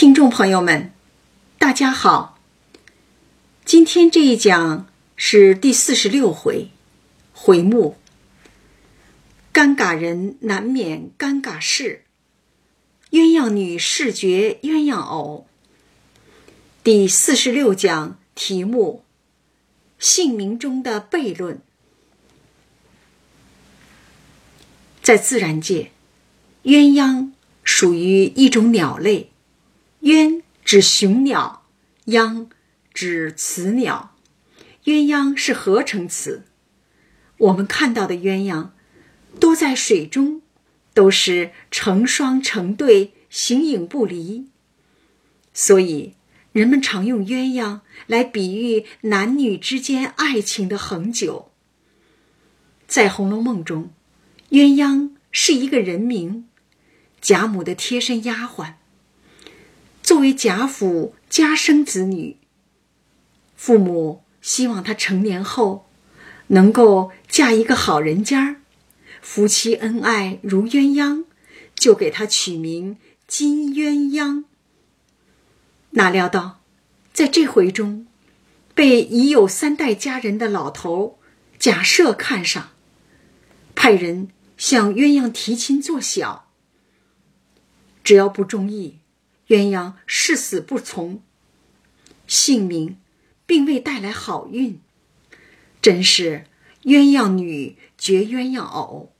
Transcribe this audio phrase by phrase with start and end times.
[0.00, 0.94] 听众朋友们，
[1.58, 2.38] 大家好。
[3.66, 6.70] 今天这一讲是第四十六回，
[7.34, 7.96] 回目：
[9.52, 12.04] 尴尬人难免尴尬事，
[13.10, 15.46] 鸳鸯女视觉鸳鸯偶。
[16.82, 19.04] 第四十六讲题目：
[19.98, 21.60] 姓名中的悖论。
[25.02, 25.90] 在自然界，
[26.62, 29.29] 鸳鸯属于一种鸟类。
[30.02, 31.66] 鸳指雄鸟，
[32.06, 32.48] 鸯
[32.94, 34.16] 指雌鸟，
[34.84, 36.44] 鸳鸯是合成词。
[37.36, 38.70] 我们看到的鸳鸯，
[39.38, 40.40] 都在水中，
[40.94, 44.46] 都是成双成对，形影不离。
[45.52, 46.14] 所以，
[46.52, 51.50] 人们常用鸳鸯来比喻男女之间爱情的恒久。
[52.86, 53.90] 在《红楼梦》中，
[54.48, 56.48] 鸳鸯是一个人名，
[57.20, 58.76] 贾母的贴身丫鬟。
[60.10, 62.36] 作为贾府家生子女，
[63.54, 65.86] 父母希望她成年后
[66.48, 68.56] 能够嫁一个好人家
[69.22, 71.26] 夫妻恩爱如鸳鸯，
[71.76, 74.42] 就给她取名金鸳鸯。
[75.90, 76.60] 哪料到，
[77.12, 78.08] 在这回中，
[78.74, 81.20] 被已有三代佳人的老头
[81.56, 82.70] 贾赦看上，
[83.76, 86.50] 派人向鸳鸯提亲做小。
[88.02, 88.98] 只要不中意。
[89.50, 91.20] 鸳鸯誓死不从，
[92.28, 92.96] 姓名
[93.46, 94.80] 并未带来好运，
[95.82, 96.44] 真是
[96.84, 99.12] 鸳鸯女绝鸳鸯偶。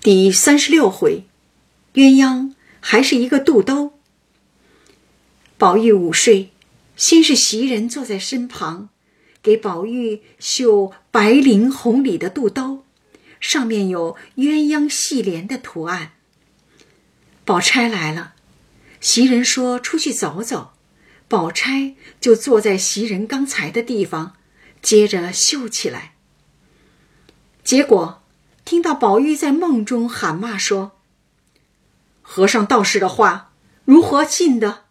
[0.00, 1.24] 第三十六回，
[1.92, 3.92] 鸳鸯还是一个肚兜。
[5.58, 6.52] 宝玉午睡，
[6.96, 8.88] 先是袭人坐在身旁，
[9.42, 12.86] 给宝玉绣白绫红里的肚兜，
[13.40, 16.13] 上面有鸳鸯戏莲的图案。
[17.44, 18.34] 宝钗来了，
[19.00, 20.72] 袭人说出去走走，
[21.28, 24.36] 宝钗就坐在袭人刚才的地方，
[24.80, 26.14] 接着绣起来。
[27.62, 28.22] 结果
[28.64, 30.98] 听到宝玉在梦中喊骂说
[32.22, 33.52] ：“和尚道士的话
[33.84, 34.84] 如何信的？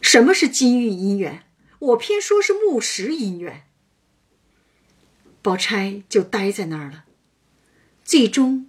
[0.00, 1.44] 什么是金玉姻缘？
[1.78, 3.64] 我偏说是木石姻缘。”
[5.42, 7.04] 宝钗就呆在那儿了。
[8.04, 8.68] 最终，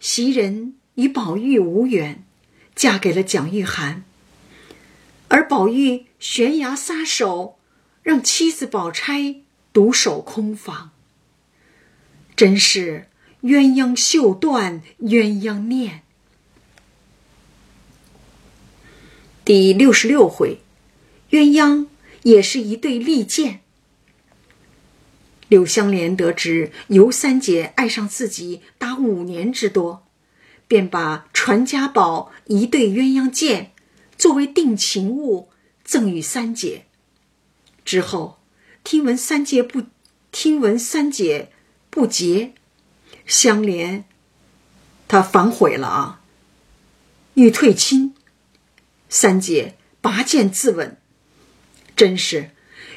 [0.00, 0.76] 袭人。
[0.94, 2.22] 与宝玉无缘，
[2.74, 4.02] 嫁给了蒋玉菡，
[5.28, 7.58] 而宝玉悬崖撒手，
[8.02, 9.36] 让妻子宝钗
[9.72, 10.90] 独守空房。
[12.36, 13.08] 真是
[13.42, 16.02] 鸳鸯绣断鸳鸯念。
[19.44, 20.60] 第六十六回，
[21.30, 21.86] 鸳鸯
[22.22, 23.60] 也是一对利剑。
[25.48, 30.01] 柳湘莲得知尤三姐爱上自己达五年之多。
[30.72, 33.72] 便把传家宝一对鸳鸯剑
[34.16, 35.50] 作为定情物
[35.84, 36.86] 赠与三姐。
[37.84, 38.38] 之后，
[38.82, 39.82] 听闻三姐不
[40.30, 41.52] 听闻三姐
[41.90, 42.54] 不结，
[43.26, 44.04] 相连，
[45.06, 46.22] 他反悔了啊，
[47.34, 48.14] 欲退亲。
[49.10, 50.94] 三姐拔剑自刎，
[51.94, 52.52] 真是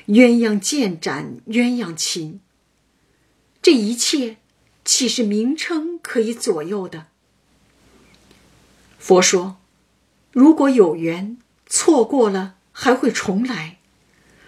[0.07, 2.40] 鸳鸯剑斩鸳鸯琴。
[3.62, 4.38] 这一切
[4.86, 7.07] 岂是名称可以左右的？
[9.06, 9.58] 佛说
[10.34, 13.78] ：“如果有缘，错过了还会重来；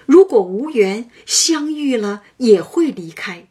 [0.08, 3.50] 如果无缘，相遇了也会离开。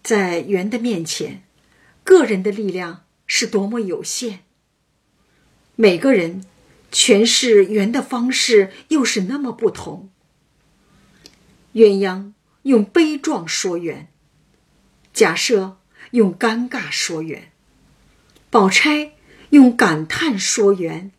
[0.00, 1.42] 在缘的面前，
[2.04, 4.44] 个人的力量是多么有限。
[5.74, 6.44] 每个人
[6.92, 10.08] 诠释缘的方式又是那么不同。
[11.72, 12.32] 鸳鸯
[12.62, 14.06] 用悲壮说缘，
[15.12, 15.78] 假设
[16.12, 17.49] 用尴尬说缘。”
[18.50, 19.12] 宝钗
[19.50, 21.12] 用感叹说缘，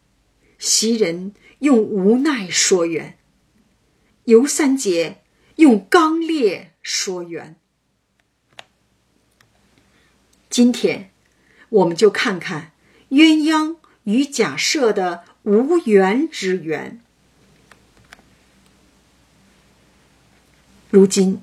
[0.59, 3.17] 袭人用无奈说缘，
[4.25, 5.21] 尤三姐
[5.55, 7.55] 用刚烈说缘。
[10.49, 11.11] 今天，
[11.69, 12.73] 我们就看看
[13.11, 16.99] 鸳鸯与贾赦的无缘之缘。
[20.89, 21.41] 如今，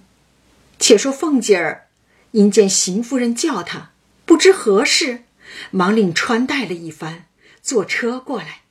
[0.78, 1.88] 且说凤姐儿
[2.32, 3.92] 因见邢夫人叫她，
[4.26, 5.24] 不知何事。
[5.70, 7.26] 忙令穿戴了一番，
[7.62, 8.62] 坐车过来。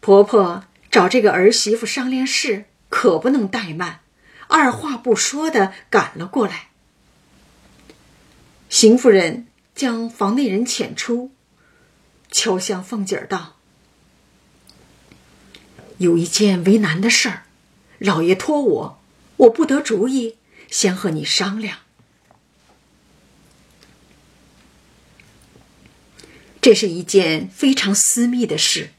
[0.00, 4.00] 婆婆找这个儿媳妇商量事，可不能怠慢，
[4.46, 6.68] 二话不说的赶了过来。
[8.70, 11.32] 邢夫人将房内人遣出，
[12.30, 13.56] 敲向凤姐儿道
[15.98, 17.42] ：“有一件为难的事儿，
[17.98, 19.00] 老爷托我，
[19.36, 20.36] 我不得主意，
[20.70, 21.78] 先和你商量。”
[26.60, 28.90] 这是一件非常私密的事，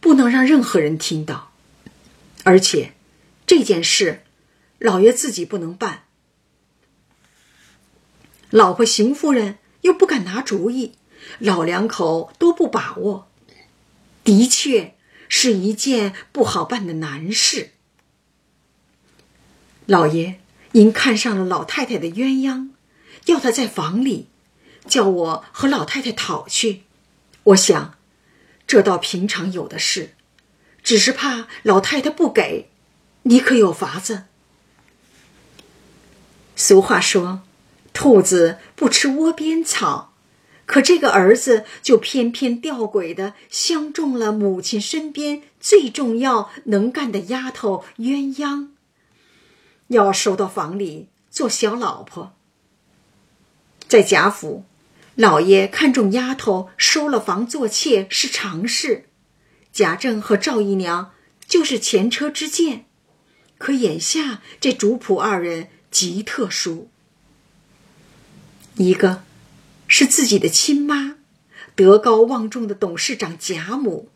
[0.00, 1.52] 不能让任何人听到。
[2.44, 2.92] 而且，
[3.46, 4.22] 这件事，
[4.78, 6.04] 老爷自己不能办，
[8.50, 10.92] 老婆邢夫人又不敢拿主意，
[11.38, 13.28] 老两口都不把握，
[14.22, 14.94] 的确
[15.28, 17.72] 是一件不好办的难事。
[19.86, 20.40] 老爷
[20.72, 22.70] 因看上了老太太的鸳鸯，
[23.26, 24.28] 要她在房里。
[24.86, 26.82] 叫我和老太太讨去，
[27.44, 27.94] 我想，
[28.66, 30.14] 这倒平常有的事，
[30.82, 32.70] 只是怕老太太不给。
[33.24, 34.24] 你可有法子？
[36.56, 37.42] 俗话说，
[37.92, 40.14] 兔子不吃窝边草，
[40.64, 48.68] 可这个儿子就偏偏吊诡的相中了母亲身边最重要能干的丫头鸳鸯，
[49.88, 52.32] 要收到房里做小老婆，
[53.86, 54.64] 在贾府。
[55.16, 59.04] 老爷看中丫头收了房做妾是常事，
[59.72, 61.12] 贾政和赵姨娘
[61.46, 62.86] 就是前车之鉴。
[63.56, 66.90] 可眼下这主仆二人极特殊，
[68.74, 69.22] 一个
[69.86, 71.16] 是自己的亲妈，
[71.76, 74.08] 德高望重的董事长贾母；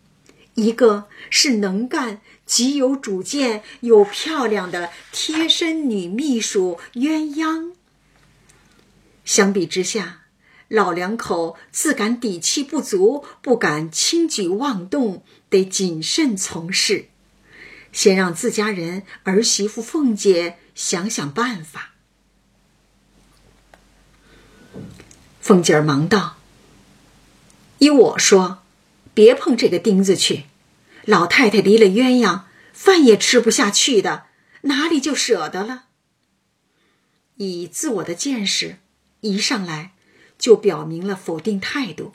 [0.54, 7.72] 一个是能干、极有主见又漂亮的贴身女秘书鸳鸯。
[9.24, 10.22] 相比之下，
[10.68, 17.08] 老两口自感底气不足，不敢轻举妄动，得谨慎从事。
[17.90, 21.94] 先让自家人儿媳妇凤姐想想办法。
[25.40, 26.36] 凤姐儿忙道
[27.78, 28.62] ：“依我说，
[29.14, 30.44] 别碰这个钉子去。
[31.06, 32.42] 老太太离了鸳鸯，
[32.74, 34.26] 饭也吃不下去的，
[34.62, 35.84] 哪里就舍得了？
[37.36, 38.76] 以自我的见识，
[39.22, 39.92] 一上来。”
[40.38, 42.12] 就表明了否定态度。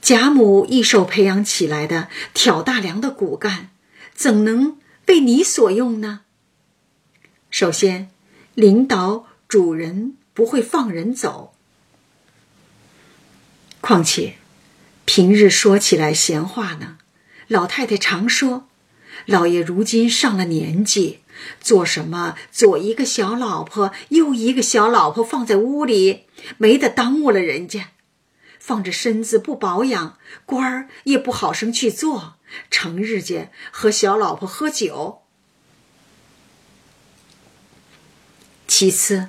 [0.00, 3.70] 贾母一手培养起来的挑大梁的骨干，
[4.14, 6.20] 怎能为你所用呢？
[7.50, 8.10] 首先，
[8.54, 11.54] 领导主人不会放人走。
[13.80, 14.34] 况且，
[15.06, 16.98] 平日说起来闲话呢，
[17.48, 18.68] 老太太常说，
[19.24, 21.20] 老爷如今上了年纪。
[21.60, 22.36] 做什么？
[22.50, 26.24] 左一个小老婆，右一个小老婆放在屋里，
[26.58, 27.90] 没得耽误了人家。
[28.58, 32.36] 放着身子不保养，官儿也不好生去做，
[32.70, 35.20] 成日间和小老婆喝酒。
[38.66, 39.28] 其次，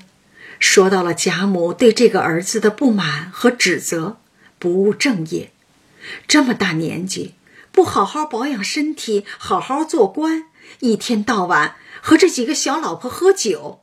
[0.58, 4.18] 说到了贾母对这个儿子的不满和指责，
[4.58, 5.52] 不务正业，
[6.28, 7.34] 这么大年纪
[7.74, 10.46] 不好好保养身体，好好做官，
[10.80, 11.76] 一天到晚。
[12.06, 13.82] 和这几个小老婆喝酒，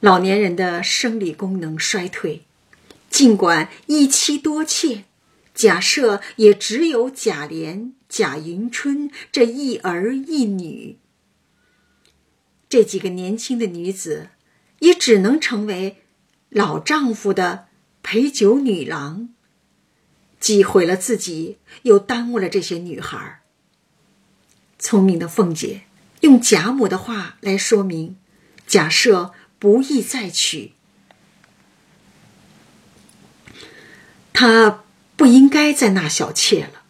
[0.00, 2.42] 老年人的生理功能衰退，
[3.08, 5.04] 尽管一妻多妾，
[5.54, 10.98] 假设也只有贾琏、贾迎春这一儿一女，
[12.68, 14.28] 这几个年轻的女子，
[14.80, 16.02] 也只能成为
[16.50, 17.68] 老丈夫的
[18.02, 19.30] 陪酒女郎，
[20.38, 23.40] 既毁了自己，又耽误了这些女孩儿。
[24.78, 25.82] 聪明的凤姐
[26.20, 28.16] 用贾母的话来说明：
[28.66, 30.72] 假设不宜再娶，
[34.32, 34.84] 他
[35.16, 36.82] 不应该再纳小妾了。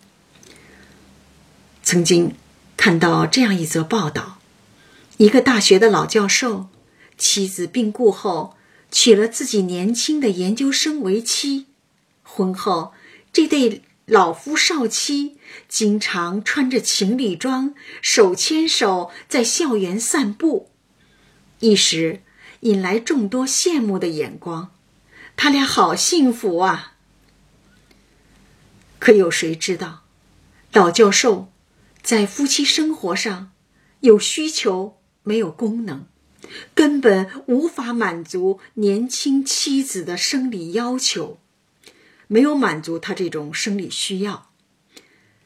[1.83, 2.35] 曾经
[2.77, 4.39] 看到这样一则报道：
[5.19, 6.69] 一个大学的老教授，
[7.17, 8.57] 妻子病故后，
[8.91, 11.67] 娶了自己年轻的研究生为妻。
[12.25, 12.93] 婚后，
[13.33, 13.83] 这对。
[14.07, 15.37] 老夫少妻
[15.69, 20.71] 经常穿着情侣装，手牵手在校园散步，
[21.59, 22.23] 一时
[22.61, 24.71] 引来众多羡慕的眼光。
[25.35, 26.95] 他俩好幸福啊！
[29.01, 30.05] 可有谁知道，
[30.73, 31.49] 老教授
[32.01, 33.51] 在夫妻生活上
[34.01, 36.07] 有需求没有功能，
[36.77, 41.41] 根本无法满足年轻妻子的生理要求。
[42.29, 44.51] 没有满足他这种生理需要，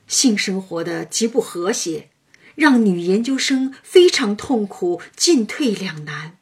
[0.06, 2.10] 性生活的极不和谐，
[2.54, 6.38] 让女研究生非常痛苦，进退两难。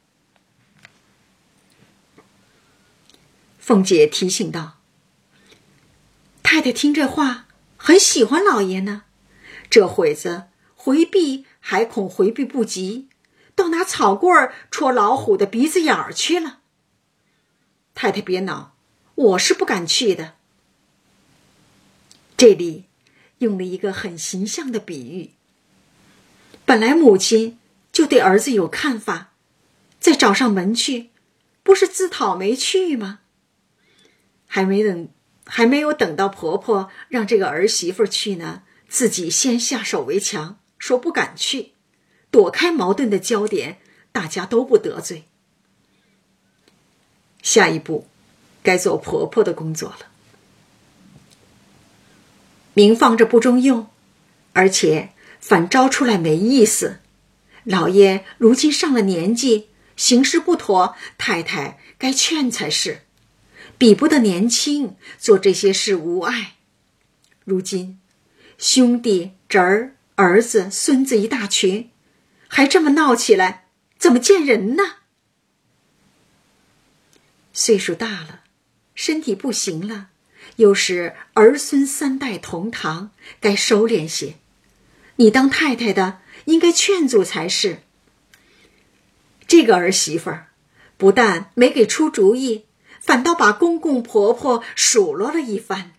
[3.59, 4.79] 凤姐提醒道
[6.41, 9.03] ：“太太听这话，很喜欢老爷呢。
[9.69, 13.09] 这会子回避还恐回避不及，
[13.53, 16.61] 倒拿草棍戳老虎的鼻子眼儿去了。
[17.93, 18.77] 太太别恼。”
[19.19, 20.35] 我是不敢去的。
[22.37, 22.85] 这里
[23.39, 25.31] 用了一个很形象的比喻。
[26.65, 27.59] 本来母亲
[27.91, 29.33] 就对儿子有看法，
[29.99, 31.09] 再找上门去，
[31.63, 33.19] 不是自讨没趣吗？
[34.47, 35.09] 还没等，
[35.45, 41.73] 还没有等到婆婆让这个儿媳妇去呢，自己先下手为强，说不敢去，
[42.31, 43.79] 躲开矛盾的焦点，
[44.13, 45.25] 大家都不得罪。
[47.41, 48.07] 下一步，
[48.69, 50.01] 该做婆婆的工作了。
[52.75, 53.87] 明放着不中用，
[54.53, 55.09] 而且
[55.39, 56.99] 反招出来没意思。
[57.63, 63.01] 老爷如今上了年纪，行事不妥，太太该劝才是。
[63.79, 66.57] 比不得年轻，做这些事无碍。
[67.45, 67.99] 如今，
[68.59, 71.89] 兄弟、侄儿、儿子、孙子一大群，
[72.47, 73.65] 还这么闹起来，
[73.97, 74.83] 怎么见人呢？
[77.51, 78.38] 岁数大了，
[78.99, 80.09] 身体不行了，
[80.57, 84.35] 又是儿孙三代同堂，该收敛些。
[85.15, 87.79] 你当太太的，应该劝阻才是。
[89.47, 90.49] 这个儿媳妇儿，
[90.97, 92.65] 不但没给出主意。
[92.99, 95.93] 反倒把公公婆婆数落了一番。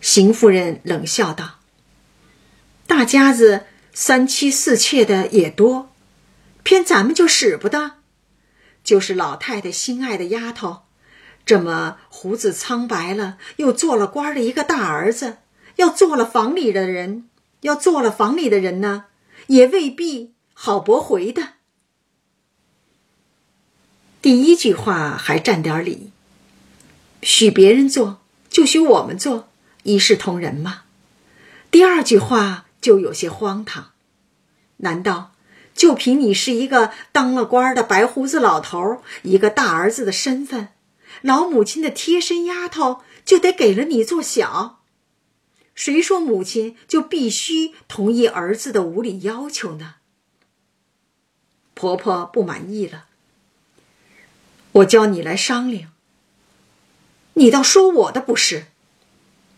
[0.00, 1.60] 邢夫人冷笑道
[2.88, 5.94] ：“大家子三妻四妾的也多，
[6.64, 7.97] 偏咱们就使不得。
[8.88, 10.84] 就是老太太心爱的丫头，
[11.44, 15.36] 这么胡子苍白了，又做了官的一个大儿子，
[15.76, 17.28] 要做了房里的人，
[17.60, 19.04] 要做了房里的人呢，
[19.48, 21.56] 也未必好驳回的。”
[24.22, 26.10] 第一句话还占点理，
[27.20, 29.50] 许别人做就许我们做，
[29.82, 30.84] 一视同仁嘛。
[31.70, 33.90] 第二句话就有些荒唐，
[34.78, 35.32] 难道
[35.78, 40.70] 就凭你是一个当了官的白胡子老头，一个大儿子的身份，
[41.22, 44.80] 老母亲的贴身丫头就得给了你做小？
[45.76, 49.94] 谁说母亲就必须同意儿子的无理要求呢？
[51.74, 53.06] 婆婆不满意了。
[54.72, 55.92] 我叫你来商量，
[57.34, 58.66] 你倒说我的不是，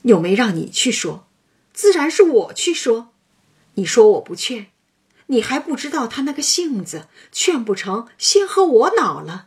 [0.02, 1.26] 又没让你去说，
[1.72, 3.14] 自然是我去说。
[3.74, 4.66] 你说我不劝，
[5.30, 9.46] 你还不知道他那个性子，劝不成，先和我恼了。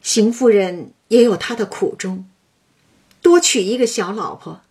[0.00, 2.26] 邢夫人也有她的苦衷，
[3.20, 4.62] 多娶一个小老婆，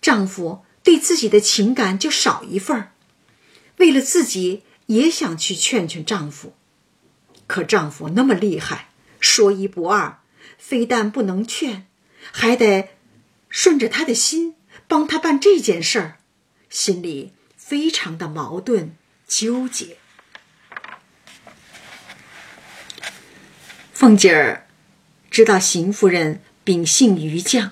[0.00, 2.92] 丈夫对自己的情感就少一份儿。
[3.76, 6.52] 为了自己，也想去劝劝丈夫。
[7.46, 8.88] 可丈夫那么厉害，
[9.20, 10.18] 说一不二，
[10.58, 11.86] 非但不能劝，
[12.32, 12.88] 还得
[13.48, 14.56] 顺着他的心
[14.88, 16.18] 帮他办这件事儿，
[16.68, 17.32] 心里
[17.72, 18.94] 非常的矛盾
[19.26, 19.96] 纠结。
[23.94, 24.66] 凤姐儿
[25.30, 27.70] 知道邢夫人秉性愚犟，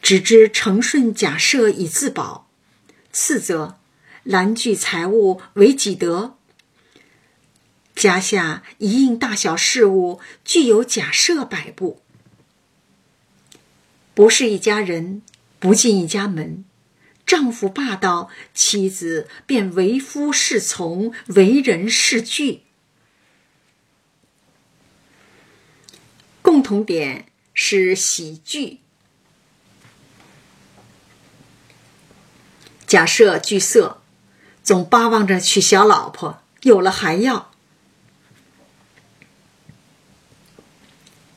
[0.00, 2.48] 只知承顺假设以自保，
[3.12, 3.76] 次则
[4.22, 6.38] 揽聚财物为己得。
[7.94, 12.00] 家下一应大小事务，具有假设摆布，
[14.14, 15.20] 不是一家人，
[15.58, 16.64] 不进一家门。
[17.24, 22.62] 丈夫霸道，妻子便为夫是从，为人是惧。
[26.42, 28.80] 共同点是喜剧。
[32.86, 34.02] 假设惧色，
[34.62, 37.50] 总巴望着娶小老婆，有了还要。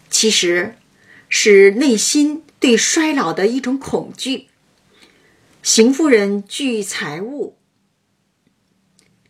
[0.09, 0.77] 其实，
[1.29, 4.49] 是内心对衰老的一种恐惧。
[5.65, 7.57] 邢夫人聚财物，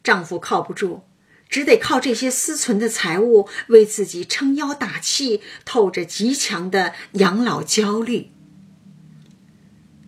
[0.03, 1.03] 丈夫靠不住，
[1.47, 8.31] 只得靠这些私存的财物为自己撑腰打气，透着极强的养老焦虑。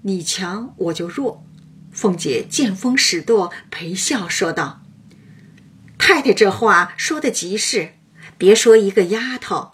[0.02, 1.46] 你强我就弱，
[1.94, 4.82] 凤姐见风使舵，陪笑说道
[5.98, 7.94] ：“太太这话说的极是，
[8.38, 9.72] 别说一个丫头。”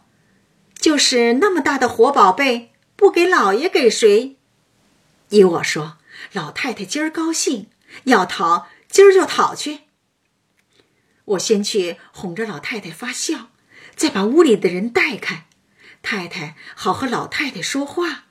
[0.78, 4.38] 就是那么大的活宝贝，不给老爷给谁？
[5.30, 5.98] 依我说，
[6.32, 7.68] 老太太今儿高兴，
[8.06, 9.82] 要讨今儿就讨去。
[11.26, 13.50] 我先去哄着老太太发笑，
[13.96, 15.46] 再把屋里的人带开，
[16.02, 18.24] 太太好和老太太说话。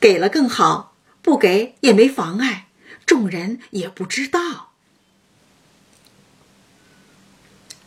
[0.00, 2.68] 给了更好，不给也没妨碍，
[3.06, 4.72] 众人也不知道。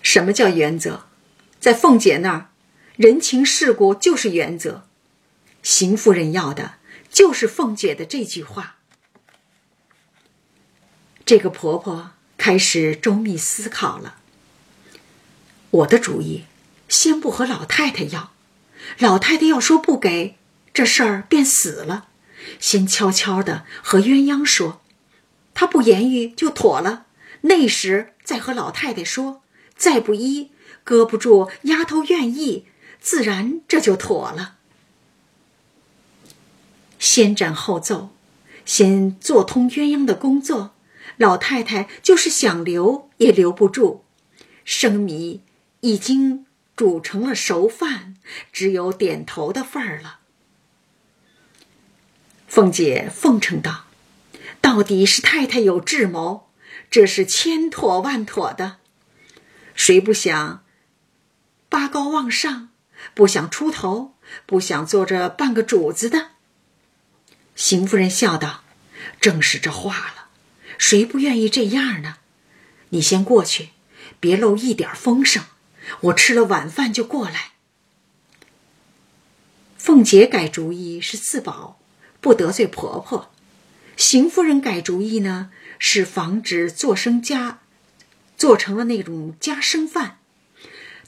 [0.01, 1.07] 什么叫原则？
[1.59, 2.47] 在凤姐那儿。
[2.97, 4.85] 人情世故就是原则，
[5.63, 6.75] 邢夫人要的
[7.11, 8.77] 就是凤姐的这句话。
[11.25, 14.17] 这个婆婆开始周密思考了。
[15.69, 16.45] 我的主意，
[16.89, 18.33] 先不和老太太要，
[18.97, 20.37] 老太太要说不给，
[20.73, 22.07] 这事儿便死了。
[22.59, 24.81] 先悄悄的和鸳鸯说，
[25.53, 27.05] 她不言语就妥了。
[27.41, 29.43] 那时再和老太太说，
[29.75, 30.51] 再不依。
[30.83, 32.65] 搁不住丫头愿意，
[32.99, 34.57] 自然这就妥了。
[37.01, 38.09] 先斩后奏，
[38.63, 40.75] 先做通鸳鸯的工作。
[41.17, 44.03] 老太太就是想留也留不住，
[44.63, 45.41] 生米
[45.79, 48.15] 已经煮成了熟饭，
[48.53, 50.19] 只有点头的份儿了。
[52.47, 53.85] 凤姐奉承道
[54.61, 56.49] ：“到底是太太有智谋，
[56.91, 58.77] 这是千妥万妥的。
[59.73, 60.63] 谁不想
[61.67, 62.69] 拔高望上，
[63.15, 64.13] 不想出头，
[64.45, 66.29] 不想做这半个主子的？”
[67.61, 68.63] 邢夫人笑道
[69.21, 70.29] ：“正是这话了。”
[70.79, 72.15] 谁不愿意这样呢？
[72.89, 73.69] 你先过去，
[74.19, 75.43] 别露一点风声。
[76.01, 77.51] 我吃了晚饭就过来。
[79.77, 81.79] 凤姐改主意是自保，
[82.19, 83.29] 不得罪婆婆；
[83.95, 87.59] 邢夫人改主意呢，是防止做生家，
[88.35, 90.17] 做成了那种家生饭。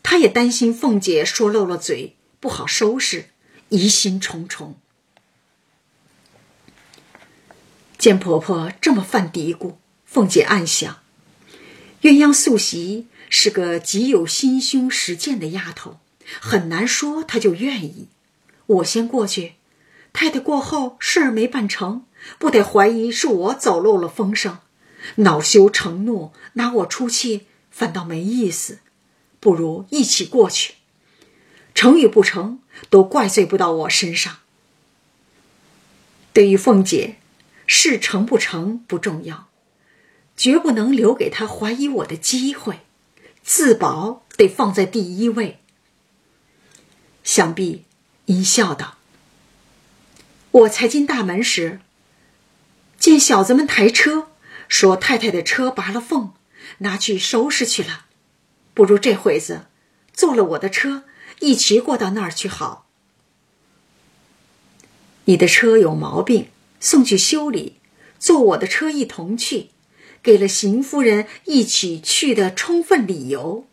[0.04, 3.30] 她也担心凤姐说漏了嘴，不好收拾，
[3.70, 4.80] 疑心重重。
[8.04, 10.98] 见婆婆这么犯嘀咕，凤姐暗想：
[12.02, 16.00] 鸳鸯素习是个极有心胸实践的丫头，
[16.42, 18.10] 很难说她就愿意。
[18.66, 19.54] 我先过去，
[20.12, 22.04] 太太过后事儿没办成，
[22.38, 24.58] 不得怀疑是我走漏了风声，
[25.16, 28.80] 恼羞成怒，拿我出气，反倒没意思。
[29.40, 30.74] 不如一起过去，
[31.74, 34.40] 成与不成，都怪罪不到我身上。
[36.34, 37.16] 对于凤姐。
[37.66, 39.48] 事成不成不重要，
[40.36, 42.82] 绝不能留给他怀疑我的机会，
[43.42, 45.60] 自保得放在第一位。
[47.24, 47.86] 想必
[48.26, 48.98] 阴笑道
[50.52, 51.80] ：“我才进大门时，
[53.00, 54.28] 见小子们抬车，
[54.68, 56.34] 说太太的车拔了缝，
[56.80, 58.06] 拿去收拾去了。
[58.74, 59.68] 不如这会子
[60.14, 61.04] 坐了我的车，
[61.40, 62.88] 一起过到那儿去好。
[65.26, 66.50] 你的车有毛病。”
[66.84, 67.80] 送去修理，
[68.20, 69.70] 坐我的车一同去，
[70.22, 73.66] 给了邢夫人一起去的充分理由。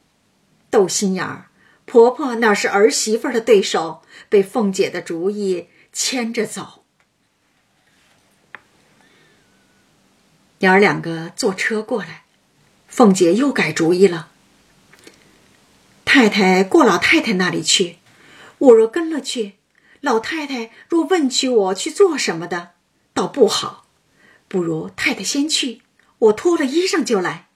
[0.70, 1.50] 斗心眼儿，
[1.84, 4.02] 婆婆哪是儿媳妇的对手？
[4.28, 6.84] 被凤姐的主意牵着走。
[10.60, 12.22] 娘儿两个坐车过来，
[12.86, 14.30] 凤姐又改主意了。
[16.04, 17.96] 太太过老太太那里去，
[18.58, 19.54] 我若跟了去，
[20.00, 22.74] 老太太若问起我去做什么的。
[23.20, 23.84] 倒不好，
[24.48, 25.82] 不如太太先去，
[26.20, 27.48] 我脱了衣裳就来。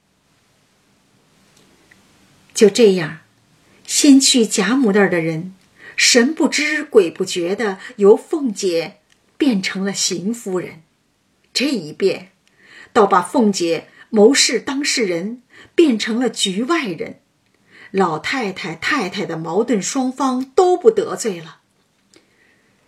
[2.53, 3.21] 就这样，
[3.87, 5.55] 先去贾母那儿的人，
[5.95, 8.99] 神不知鬼不觉的由凤姐
[9.39, 10.83] 变成了邢夫人。
[11.51, 12.29] 这一变，
[12.93, 15.41] 倒把凤姐谋事当事人
[15.73, 17.21] 变成了局外人，
[17.89, 21.61] 老太太太太的矛盾双方都不得罪了。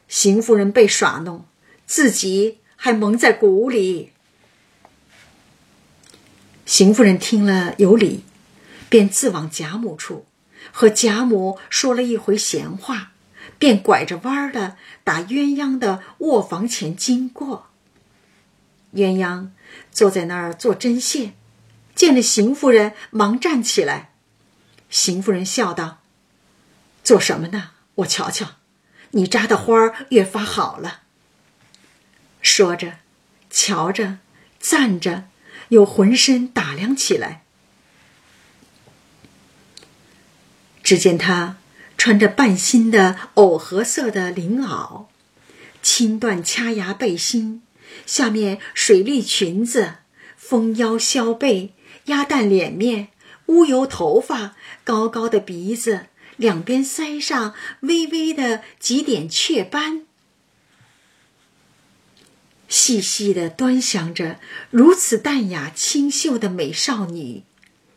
[0.08, 1.48] 邢夫人被耍弄。
[1.90, 4.14] 自己还蒙在鼓里。
[6.66, 8.24] 邢夫人听了有理，
[8.88, 10.26] 便自往贾母处，
[10.72, 13.12] 和贾母说了一回闲话，
[13.58, 17.68] 便拐着弯儿的打鸳鸯的卧房前经过。
[18.94, 19.50] 鸳鸯
[19.92, 21.36] 坐在那儿做针线，
[21.96, 24.12] 见了邢夫人，忙站起来。
[24.90, 26.00] 邢夫人笑道
[27.04, 27.72] ：“做什么呢？
[27.96, 28.56] 我瞧瞧，
[29.12, 31.04] 你扎的花儿越发好了。”
[32.42, 32.94] 说着，
[33.50, 34.20] 瞧着，
[34.60, 35.26] 站着，
[35.70, 37.44] 又浑身打量起来。
[40.84, 41.58] 只见她
[41.98, 45.06] 穿着半新的藕荷色的绫袄，
[45.82, 47.62] 青缎掐牙背心，
[48.06, 49.96] 下面水绿裙子，
[50.38, 51.74] 丰腰削背，
[52.06, 53.10] 鸭蛋脸面，
[53.48, 60.07] 乌油头发，高高的鼻子，两边腮上微微的几点雀斑。
[62.68, 67.44] 细细的端详着如此淡雅清秀的美少女，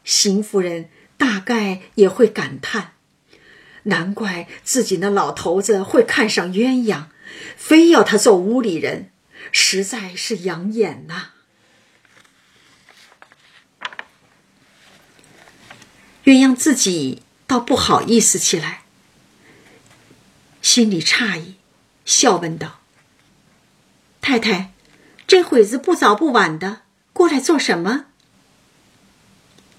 [0.04, 2.92] 邢夫人大概也会感叹：
[3.84, 7.06] 难怪自己那老头子会看上鸳鸯，
[7.56, 9.10] 非要她做屋里人，
[9.50, 11.30] 实在是养眼呐。
[16.24, 18.82] 鸳鸯自己倒不好意思起来，
[20.62, 21.56] 心里诧异，
[22.04, 22.79] 笑问道。
[24.30, 24.70] 太太，
[25.26, 28.04] 这会子不早不晚的过来做什么？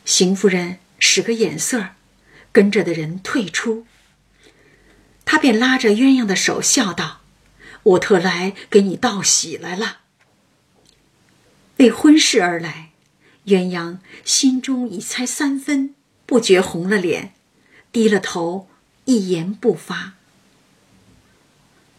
[0.04, 1.92] 邢夫人使个眼色，
[2.52, 3.86] 跟着的人退出。
[5.24, 7.22] 他便拉着鸳鸯的手笑道
[7.96, 10.00] ：“我特来给你道喜来了。”
[11.80, 12.90] 为婚事而来，
[13.46, 17.34] 鸳鸯心中已猜三分，不觉红了脸，
[17.94, 18.68] 低了头，
[19.06, 20.16] 一言不发。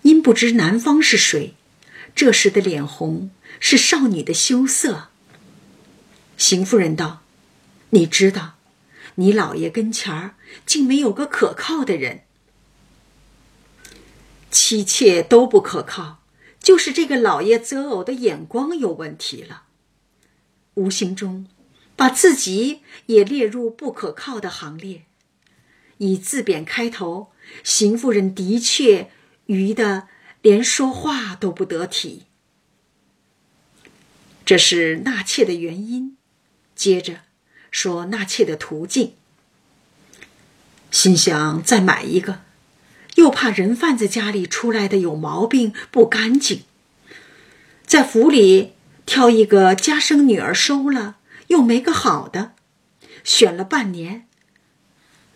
[0.02, 1.54] 因不知男方是谁，
[2.14, 5.08] 这时的脸红是少女的羞涩。
[6.36, 7.22] 邢夫人道
[7.90, 8.54] ：“你知道，
[9.16, 10.34] 你老爷跟前儿
[10.66, 12.22] 竟没有个可靠的人，
[14.50, 16.22] 妻妾都不可靠，
[16.60, 19.64] 就是这个老爷择偶的眼光有问题了。
[20.74, 21.46] 无形中，
[21.96, 25.04] 把自己也列入不可靠的行列。
[25.98, 27.32] 以自贬开头，
[27.64, 29.10] 邢夫人的确。”
[29.46, 30.06] 愚的
[30.42, 32.24] 连说话都不得体，
[34.44, 36.16] 这是纳妾的原因。
[36.74, 37.20] 接着
[37.70, 39.14] 说纳妾的途径，
[40.90, 42.40] 心想再买一个，
[43.14, 46.64] 又怕人贩子家里出来的有毛病不干净，
[47.86, 48.72] 在府里
[49.06, 52.54] 挑一个家生女儿收了，又没个好的，
[53.22, 54.26] 选了半年，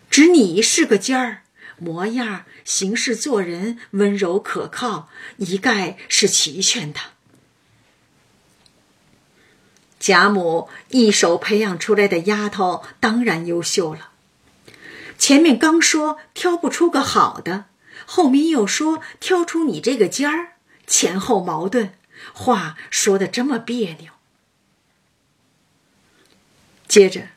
[0.09, 1.43] 只你是个尖儿。
[1.79, 6.99] 模样、行事、做人温柔可靠，一概是齐全的。
[9.97, 14.11] 贾母一手培养出来的丫头当然优秀了。
[15.17, 17.67] 前面刚说挑不出个好的，
[18.05, 21.93] 后面又说挑出你这个尖儿，前后矛盾，
[22.33, 24.11] 话说的这么别扭。
[26.85, 27.29] 接着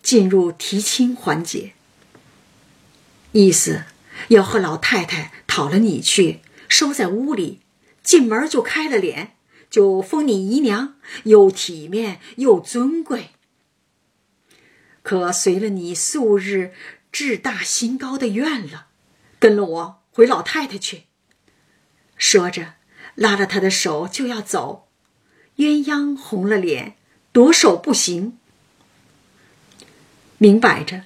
[0.00, 1.72] 进入提亲环节。
[3.32, 3.84] 意思
[4.28, 7.60] 要和老太太讨了你去，收在屋里，
[8.02, 9.36] 进门就开了脸，
[9.68, 13.30] 就封你姨娘，又体面又尊贵。
[15.02, 16.72] 可随了你素日
[17.10, 18.86] 志大心高的愿了，
[19.38, 21.04] 跟了我回老太太去。
[22.16, 22.74] 说着，
[23.14, 24.88] 拉着他的手就要走，
[25.56, 26.96] 鸳鸯红了脸，
[27.32, 28.38] 夺手不行，
[30.38, 31.04] 明摆着。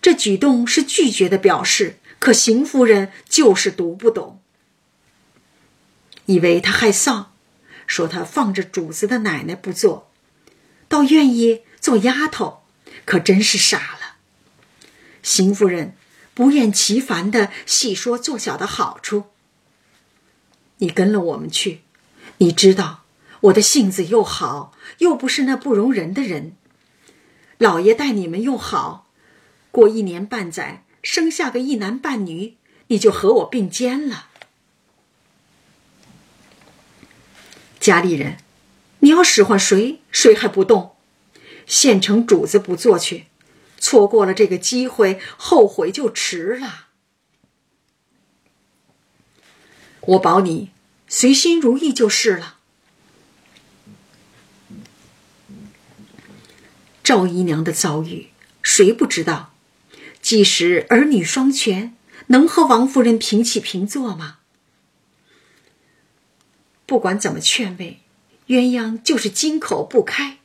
[0.00, 4.40] 这举动是拒绝的表示，可邢夫人就是读不懂，
[6.26, 7.26] 以为他害臊，
[7.84, 10.08] 说他放着主子的奶奶不做，
[10.86, 12.62] 倒愿意做丫头，
[13.04, 14.18] 可真是傻了。
[15.24, 15.96] 邢夫人
[16.32, 19.24] 不厌其烦的细说做小的好处。
[20.76, 21.80] 你跟了我们去，
[22.38, 23.02] 你知道
[23.40, 26.54] 我的性子又好，又不是那不容人的人，
[27.58, 29.08] 老爷待你们又好。
[29.72, 34.28] 过一年半载，生下个一男半女，你就和我并肩了。
[37.80, 38.38] 家里人，
[39.00, 40.94] 你要使唤谁，谁还不动？
[41.66, 43.26] 现成主子不做去，
[43.78, 46.88] 错过了这个机会，后悔就迟了。
[50.00, 50.70] 我保你
[51.08, 52.58] 随心如意就是了。
[57.02, 58.30] 赵姨娘的遭遇，
[58.62, 59.51] 谁不知道？
[60.22, 61.94] 即使儿女双全，
[62.28, 64.38] 能和王夫人平起平坐吗？
[66.86, 68.00] 不管怎么劝慰，
[68.46, 70.38] 鸳鸯就是金口不开，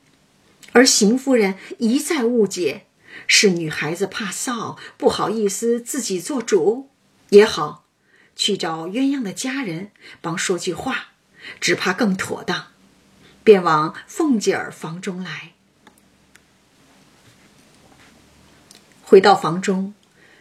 [0.72, 2.86] 而邢夫人一再误解，
[3.28, 6.90] 是女孩子怕臊，不好意思自己做主，
[7.30, 7.84] 也好
[8.34, 11.12] 去找鸳鸯的家人帮说句话，
[11.60, 12.72] 只怕更妥当，
[13.44, 15.52] 便往凤姐儿房中来。
[19.08, 19.94] 回到房中，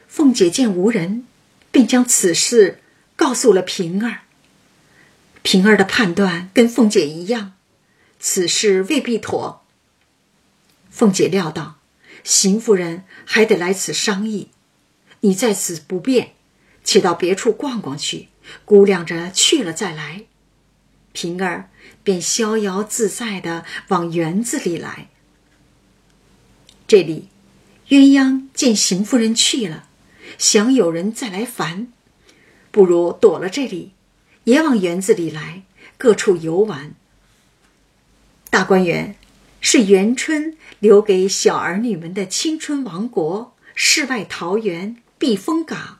[0.09, 1.25] 凤姐见无人，
[1.71, 2.81] 便将此事
[3.15, 4.23] 告诉了平儿。
[5.41, 7.53] 平儿的判断跟凤姐一样，
[8.19, 9.63] 此事未必妥。
[10.91, 11.77] 凤姐料到
[12.25, 14.49] 邢夫人还得来此商议，
[15.21, 16.33] 你在此不便，
[16.83, 18.27] 且到别处逛逛去，
[18.65, 20.25] 估量着去了再来。
[21.13, 21.69] 平儿
[22.03, 25.07] 便逍遥自在的往园子里来。
[26.85, 27.29] 这里。
[27.89, 29.87] 鸳鸯见邢夫人去了，
[30.37, 31.87] 想有人再来烦，
[32.69, 33.93] 不如躲了这里，
[34.43, 35.63] 也往园子里来，
[35.97, 36.93] 各处游玩。
[38.49, 39.15] 大观园
[39.61, 45.99] 是元春留给小儿女们的青春王国，世外桃源、避风港，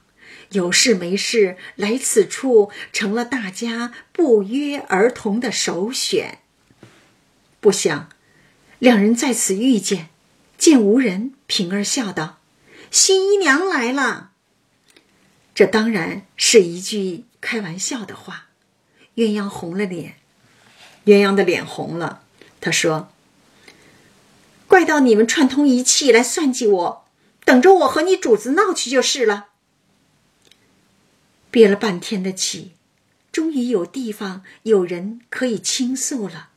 [0.52, 6.40] 有事没事来此处，成了大家不约而同的首选。
[7.62, 8.10] 不想，
[8.80, 10.10] 两人在此遇见。
[10.58, 12.40] 见无人，平儿笑道
[12.90, 14.32] ：“新姨娘来了。”
[15.54, 18.48] 这当然是一句开玩笑的话。
[19.16, 20.18] 鸳鸯红了脸，
[21.06, 22.24] 鸳鸯的脸红了。
[22.62, 23.12] 他说
[24.68, 27.06] ：“怪到你们串通一气来算计我，
[27.44, 29.48] 等着我和你主子闹去就是了。”
[31.50, 32.74] 憋了半天的气，
[33.32, 36.50] 终于有地方有人可以倾诉了。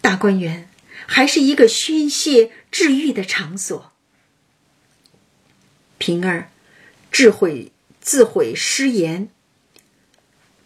[0.00, 0.70] 大观园。
[1.06, 3.92] 还是一个宣泄治愈的场所。
[5.98, 6.50] 平儿
[7.10, 9.28] 自悔自悔失言，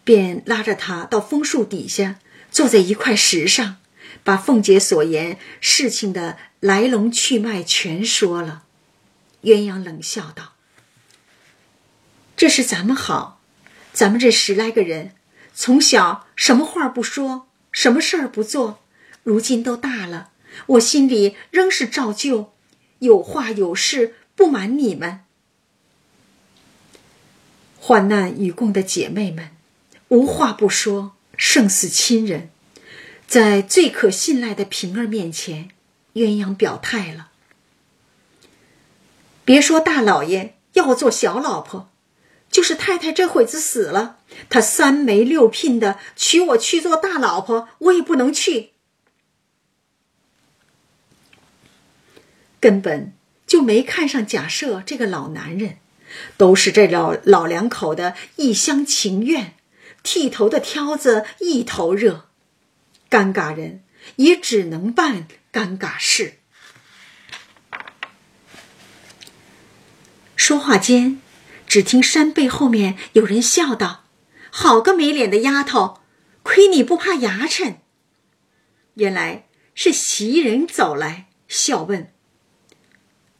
[0.03, 2.19] 便拉着他到枫树底下，
[2.51, 3.77] 坐在一块石上，
[4.23, 8.63] 把凤姐所言事情的来龙去脉全说了。
[9.43, 10.53] 鸳鸯冷笑道
[12.37, 13.41] ：“这是咱们好，
[13.91, 15.15] 咱们这十来个人，
[15.53, 18.82] 从小什么话不说，什么事儿不做，
[19.23, 20.29] 如今都大了，
[20.67, 22.53] 我心里仍是照旧，
[22.99, 25.21] 有话有事不瞒你们。”
[27.79, 29.49] 患难与共的姐妹们，
[30.09, 32.49] 无话不说，胜似亲人。
[33.27, 35.69] 在最可信赖的平儿面前，
[36.13, 37.31] 鸳鸯表态了。
[39.43, 41.89] 别说大老爷要我做小老婆，
[42.51, 48.72] 就是太太这会子死了，他三媒六聘的娶我去做大老婆，我也不能去。
[52.63, 53.11] 根本
[53.45, 55.79] 就没看上贾赦这个老男人。
[56.37, 59.55] 都是这老老两口的一厢情愿，
[60.01, 62.29] 剃头的挑子一头热，
[63.09, 63.83] 尴尬人
[64.15, 66.35] 也只能办尴尬事。
[70.37, 71.19] 说话间，
[71.67, 74.05] 只听山背后面有人笑道
[74.49, 75.99] ：“好个没脸的丫头，
[76.43, 77.75] 亏你不怕牙碜！”
[78.95, 82.12] 原来是袭人走来，笑问：“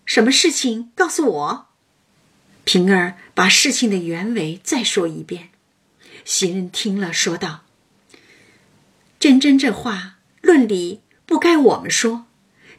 [0.05, 0.91] 什么事情？
[0.95, 1.67] 告诉我。”
[2.65, 5.49] 平儿把事情的原委再说一遍，
[6.23, 7.63] 袭人听了，说道
[9.19, 12.25] ：“真真这话论理不该我们说，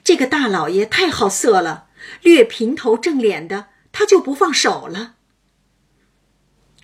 [0.02, 1.88] 这个大老爷太好色了，
[2.22, 5.16] 略平头正脸的他就不放手了。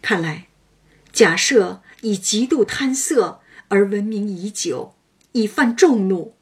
[0.03, 0.49] 看来
[1.13, 4.95] 假设以极度贪色而闻名已久，
[5.33, 6.35] 已犯众怒，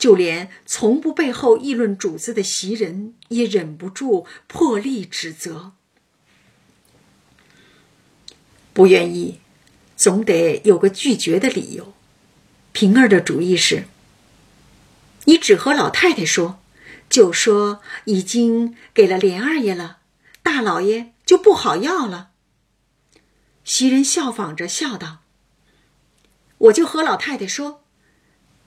[0.00, 5.74] 就连从不背后议论主子的袭人也忍不住破例指责。”
[8.72, 9.40] 不愿意，
[9.96, 11.92] 总得有个拒绝的理由。
[12.72, 13.84] 平儿的主意是：
[15.24, 16.62] 你只和老太太说，
[17.10, 19.98] 就说已经给了莲二爷了，
[20.42, 22.30] 大老爷就不好要了。
[23.64, 25.18] 袭人效仿着笑道
[26.58, 27.84] ：“我就和老太太说，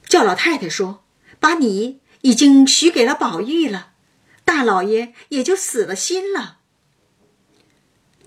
[0.05, 1.02] 叫老太太说，
[1.43, 3.95] 把你已经许给了宝玉了，
[4.45, 6.60] 大老爷也就死了心了。”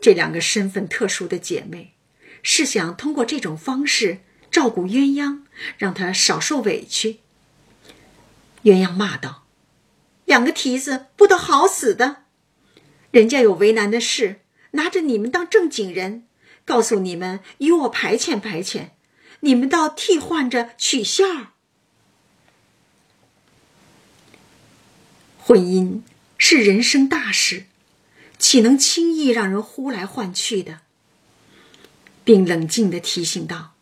[0.03, 1.95] 这两个身份特殊的姐妹，
[2.43, 4.19] 是想通过这种方式
[4.51, 5.45] 照顾鸳鸯，
[5.79, 7.21] 让她少受委屈。
[8.65, 9.47] 鸳鸯骂道
[10.27, 12.25] ：“两个蹄子不得好死的！
[13.11, 16.27] 人家有为难的事，拿着你们当正经人，
[16.67, 18.91] 告诉你们与我排遣排遣，
[19.41, 21.56] 你们倒替换着取笑。
[25.47, 26.01] 婚姻
[26.37, 27.67] 是人生大事。”
[28.39, 30.81] 岂能轻易让人呼来唤去的？
[32.23, 33.75] 并冷静的提醒道：“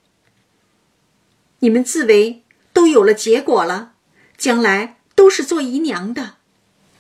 [1.59, 3.94] 你们自为都有了结果了，
[4.37, 6.37] 将来都是做姨娘的。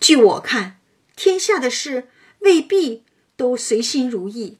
[0.00, 0.80] 据我看，
[1.14, 2.08] 天下的事
[2.40, 3.04] 未必
[3.36, 4.58] 都随心如意。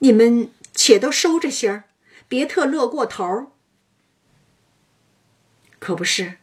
[0.00, 1.84] 你们且都收着心儿，
[2.28, 3.52] 别特乐过头。
[5.78, 6.36] 可不是，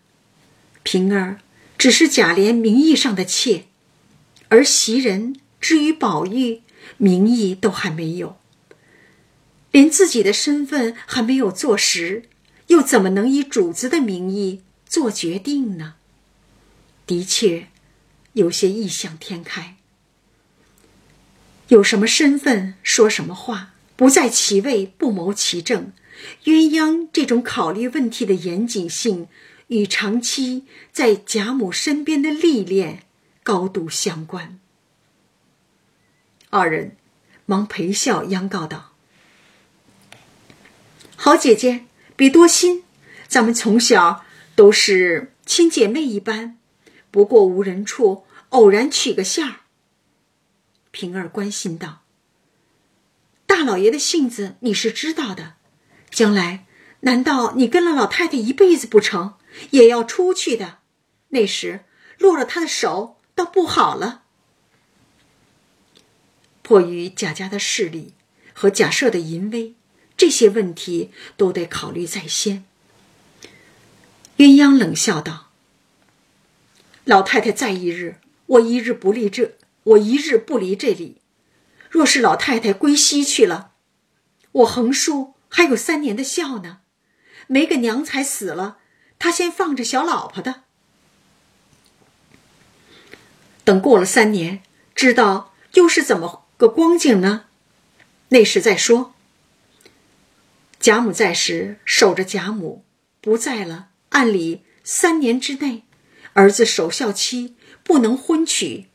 [0.81, 1.39] 平儿
[1.77, 3.65] 只是贾琏名义上的妾。”
[4.49, 6.61] 而袭人至于宝玉，
[6.97, 8.37] 名义都还没有，
[9.71, 12.23] 连自己的身份还没有坐实，
[12.67, 15.95] 又怎么能以主子的名义做决定呢？
[17.07, 17.67] 的确，
[18.33, 19.75] 有些异想天开。
[21.69, 25.91] 有什么身份说什么话，不在其位不谋其政。
[26.43, 29.27] 鸳鸯这种考虑问题的严谨性，
[29.67, 33.03] 与长期在贾母身边的历练。
[33.45, 34.59] 高度相关。
[36.49, 36.97] 二人
[37.45, 38.93] 忙陪笑央告道
[41.15, 42.83] ：“好姐姐，别多心，
[43.27, 44.25] 咱们从小
[44.55, 46.57] 都是亲姐妹一般，
[47.11, 49.57] 不过无人处，偶然取个笑。”
[50.89, 52.01] 平儿关心道
[53.45, 55.53] ：“大老爷的性子你是知道的，
[56.09, 56.65] 将来
[57.01, 59.35] 难道你跟了老太太一辈子不成？
[59.71, 60.79] 也要出去的，
[61.29, 61.85] 那时
[62.17, 64.23] 落了他的手。”倒不好了。
[66.61, 68.13] 迫于贾家的势力
[68.53, 69.75] 和贾赦的淫威，
[70.15, 72.63] 这些问题都得考虑在先。
[74.37, 75.51] 鸳鸯冷笑道
[77.03, 81.17] ：“老太太在一日，我一日不离这，我一日不离这里。
[81.89, 83.73] 若是老太太归西去了，
[84.53, 86.79] 我横竖还有三年的孝呢。
[87.47, 88.77] 没个娘才死了，
[89.19, 90.63] 他先放着小老婆的。”
[93.63, 94.61] 等过了三年，
[94.93, 97.45] 知道又是怎么个光景呢？
[98.29, 99.13] 那时再说。
[100.79, 102.83] 贾母在时，守着贾母；
[103.21, 105.83] 不在了，按理三年之内，
[106.33, 108.85] 儿子守孝期不能婚娶，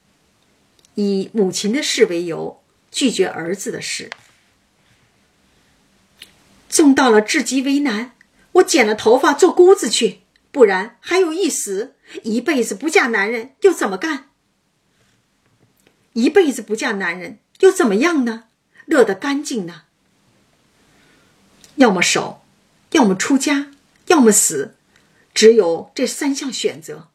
[0.95, 4.11] 以母亲的事为由，拒绝儿子的事。
[6.69, 8.13] 纵到了至极为难，
[8.53, 14.31] 我剪了头发做姑子去，不然还有一死，一辈子不嫁男人又怎么干？
[16.15, 18.45] 一辈子不嫁男人又怎么样呢？
[18.87, 19.83] 乐得干净呢？
[21.77, 22.43] 要么守，
[22.91, 23.71] 要么出家，
[24.07, 24.75] 要么死，
[25.33, 27.09] 只有这三项选择。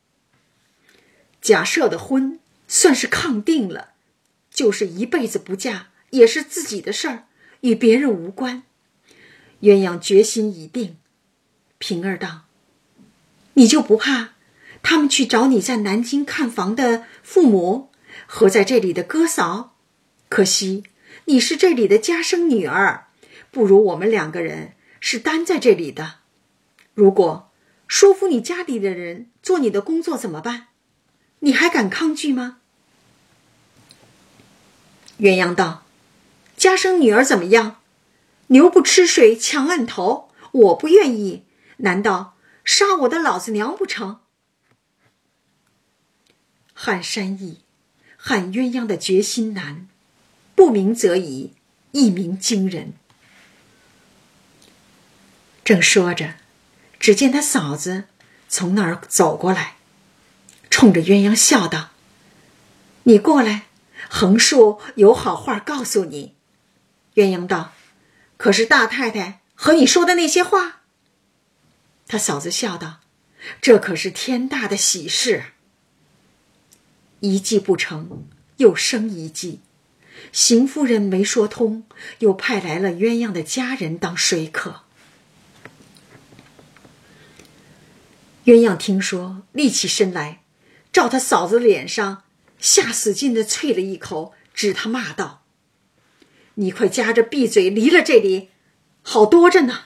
[1.41, 3.89] 假设的婚算是抗定了，
[4.49, 7.27] 就是一辈子不嫁也是自己的事儿，
[7.59, 8.63] 与别人无关。
[9.61, 10.97] 鸳鸯决心已定，
[11.87, 12.45] 平儿道
[13.53, 14.29] ：“你就不怕
[14.81, 17.91] 他们去找你在南京看房的父母
[18.25, 19.75] 和在这里的哥嫂？
[20.27, 20.85] 可惜
[21.25, 23.05] 你是这里的家生女儿，
[23.51, 26.15] 不如我们两个人是单在这里的。
[26.95, 27.51] 如果
[27.87, 30.69] 说服你家里的人做你的工作怎么办？
[31.41, 32.57] 你还敢抗拒吗？”
[35.21, 35.85] 鸳鸯道
[36.57, 37.75] ：“家生女儿怎么样？”
[38.49, 41.44] 牛不吃水强按头，我不愿意，
[41.77, 44.19] 难道杀我的老子娘不成？
[46.73, 47.59] 撼山易，
[48.17, 49.87] 撼鸳鸯的决心难，
[50.55, 51.53] 不鸣则已，
[51.91, 52.93] 一鸣惊人。
[55.63, 56.35] 正说着，
[56.99, 58.05] 只见他嫂子
[58.47, 59.77] 从那儿走过来，
[60.69, 61.89] 冲着鸳鸯笑道
[63.03, 63.67] ：“你过来，
[64.09, 66.35] 横竖有好话告诉你。”
[67.15, 67.73] 鸳鸯道。
[68.37, 70.81] 可是大太太和你说的那些话，
[72.07, 72.99] 他嫂子笑道
[73.61, 75.45] ：“这可是天大的喜事。
[77.21, 79.61] 一计不成，又生一计。
[80.31, 81.85] 邢夫人没说通，
[82.19, 84.81] 又派来了鸳鸯的家人当说客。
[88.45, 90.41] 鸳鸯听说，立起身来，
[90.93, 92.23] 照他嫂子脸上
[92.59, 95.43] 下死劲的啐了一口，指他骂道。
[96.55, 98.51] 你快夹着闭嘴，离了这里，
[99.01, 99.85] 好多着呢。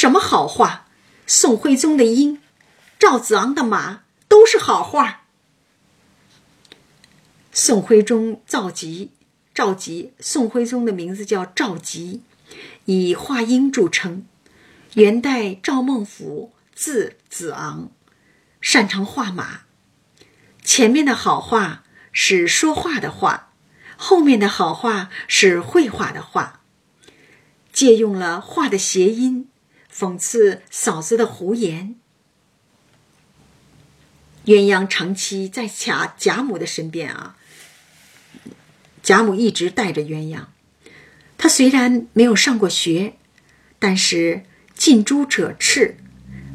[0.00, 0.82] 什么好话？
[1.26, 2.40] 宋徽宗的鹰，
[3.00, 5.24] 赵子昂的马，都是好话。
[7.50, 9.08] 宋徽宗赵佶，
[9.52, 12.20] 赵佶，宋徽宗的名字叫赵佶，
[12.84, 14.24] 以画鹰著称。
[14.94, 17.90] 元代赵孟俯，字子昂，
[18.60, 19.62] 擅长画马。
[20.62, 21.82] 前面的好话。
[22.12, 23.50] 是说话的话，
[23.96, 26.60] 后面的好话是绘画的画，
[27.72, 29.48] 借用了画的谐音，
[29.98, 31.96] 讽刺嫂子的胡言。
[34.44, 37.36] 鸳鸯长期在贾贾母的身边啊，
[39.02, 40.44] 贾母一直带着鸳鸯。
[41.36, 43.14] 他虽然没有上过学，
[43.78, 45.96] 但是近朱者赤。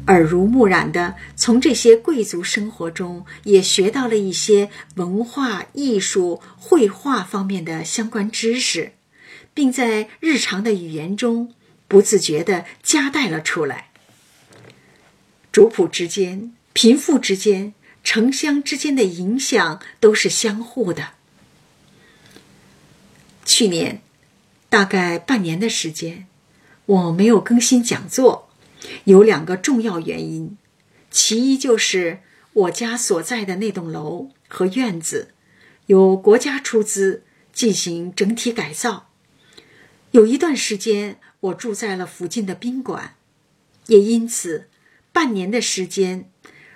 [0.06, 8.92] 耳濡目染的，从这些贵族生活中也学到了一些文化艺术、绘画方面的相关知识，
[9.54, 11.54] 并在日常的语言中
[11.94, 13.90] 不自觉地夹带了出来。
[15.52, 21.10] 主仆之间、贫富之间、城乡之间的影响都是相互的。
[23.44, 24.02] 去年，
[24.68, 26.26] 大概半年的时间，
[26.86, 28.50] 我没有更新讲座。
[29.04, 30.58] 有两个重要原因，
[31.12, 32.22] 其一就是
[32.54, 35.32] 我家所在的那栋楼和院子，
[35.86, 39.10] 由国家出资进行整体改造。
[40.10, 43.16] 有一段时间，我住在了附近的宾馆，
[43.88, 44.68] 也因此，
[45.12, 46.30] 半年的时间，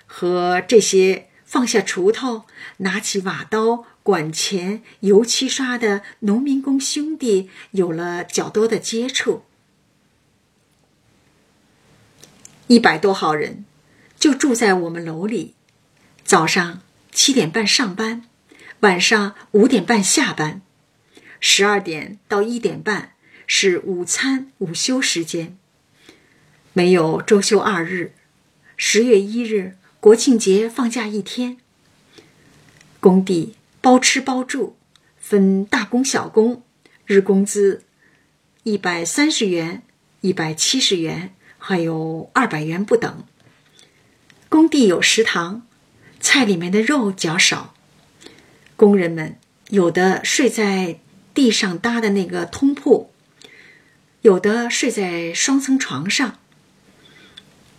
[0.05, 2.45] 和这些放下锄头、
[2.77, 9.43] 拿起瓦刀、管钳、油漆刷的农民工兄弟有了较多的接触。
[12.67, 13.65] 一百多号人，
[14.19, 15.55] 就住在我们楼里。
[16.23, 18.29] 早上七点半上班，
[18.81, 20.61] 晚上五点半下班，
[21.39, 23.13] 十二点到一点半
[23.51, 25.57] 是午餐午休时间。
[26.71, 28.13] 没有周休二日，
[28.77, 31.57] 十月一日国庆节放假一天。
[32.99, 34.75] 工地包吃包住，
[35.17, 36.61] 分大工小工，
[37.07, 37.83] 日工资
[38.61, 39.81] 一百三十元，
[40.21, 41.33] 一百七十元。
[41.57, 43.25] 还有二百元不等。
[44.47, 45.63] 工地有食堂，
[46.19, 47.73] 菜里面的肉较少。
[48.75, 49.37] 工人们
[49.69, 50.99] 有的睡在
[51.33, 53.11] 地上搭的那个通铺，
[54.21, 56.39] 有的睡在双层床上。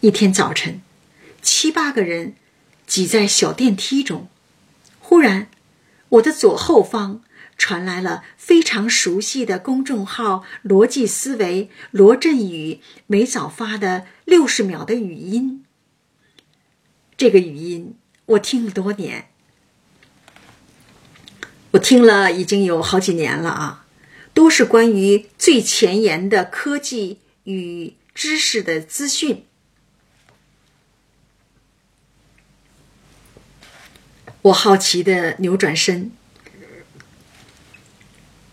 [0.01, 0.81] 一天早晨，
[1.43, 2.35] 七八个人
[2.87, 4.29] 挤在小电梯中，
[4.99, 5.49] 忽然，
[6.09, 7.23] 我的左后方
[7.59, 15.67] 传来了非常熟悉的公众号“逻辑思维”罗振宇每早发的六十秒的语音。
[17.19, 19.29] 这个语音我听了多年，
[21.73, 23.80] 我听了已经有好几年了啊，
[24.41, 29.45] 都是关于最前沿的科技与知识的资讯。
[34.41, 36.11] 我好奇的扭转身，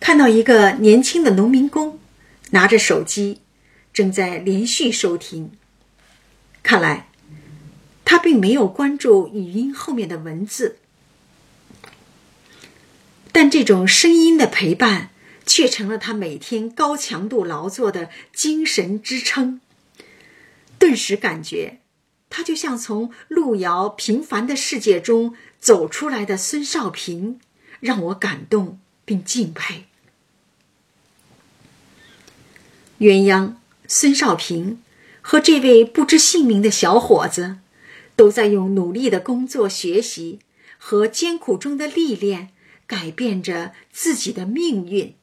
[0.01, 1.97] 看到一个年轻的农民工
[2.49, 3.39] 拿着手机，
[3.93, 5.53] 正在连续收听。
[6.63, 7.07] 看来
[8.03, 10.79] 他并没有关注语音后面的文字，
[13.31, 15.11] 但这种声音的陪伴
[15.47, 19.59] 却成了他每天高强度劳作的精神支撑。
[20.77, 21.79] 顿时感觉，
[22.29, 25.35] 他就像从路遥平凡的世界中。
[25.59, 27.41] 走出来的孙少平
[27.79, 29.85] 让我感动并敬佩。
[32.99, 33.55] 鸳鸯
[33.87, 34.81] 孙少平
[35.19, 37.57] 和这位不知姓名的小伙子，
[38.15, 40.39] 都在用努力的工作、学习
[40.77, 42.49] 和艰苦中的历练，
[42.85, 45.15] 改变着自己的命运。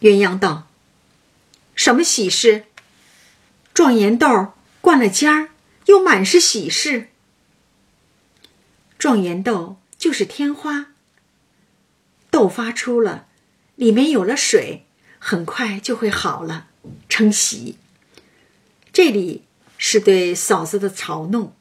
[0.00, 0.68] 鸳鸯道
[1.74, 2.66] ：“什么喜事？
[3.72, 5.50] 状元豆。”灌了尖儿，
[5.86, 7.08] 又满是喜事。
[8.96, 10.92] 状元豆就是天花，
[12.30, 13.26] 豆发出了，
[13.74, 14.86] 里面有了水，
[15.18, 16.68] 很快就会好了，
[17.08, 17.76] 称喜。
[18.92, 19.44] 这里
[19.76, 21.54] 是对嫂子的嘲弄。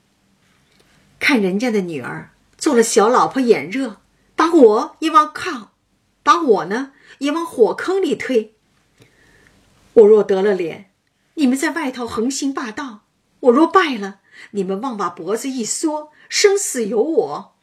[1.20, 4.00] 看人家的女儿做了小老婆眼热，
[4.36, 5.70] 把我也往炕，
[6.28, 8.54] 把我呢也往火坑里推。
[9.94, 10.92] 我若得了脸，
[11.36, 13.06] 你们在外头横行霸道。
[13.40, 14.20] 我若败了，
[14.52, 17.56] 你们望把脖子一缩，生死由我。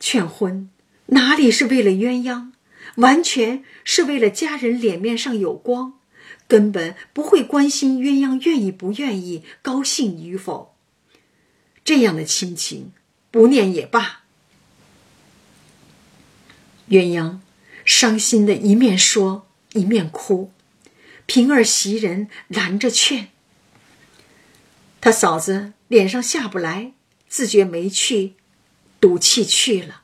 [0.00, 0.70] 劝婚
[1.08, 2.52] 哪里是为了鸳鸯，
[2.96, 5.98] 完全是为了家人脸面上有光，
[6.48, 10.74] 根本不会关心鸳鸯愿意不愿意，高兴与否。
[11.84, 12.92] 这样的亲情，
[13.30, 14.21] 不念也罢。
[16.88, 17.38] 鸳鸯
[17.84, 20.52] 伤心的一面说一面哭，
[21.26, 23.28] 平儿袭人拦着劝。
[25.00, 26.92] 他嫂子脸上下不来，
[27.28, 28.34] 自觉没趣，
[29.00, 30.02] 赌气去了。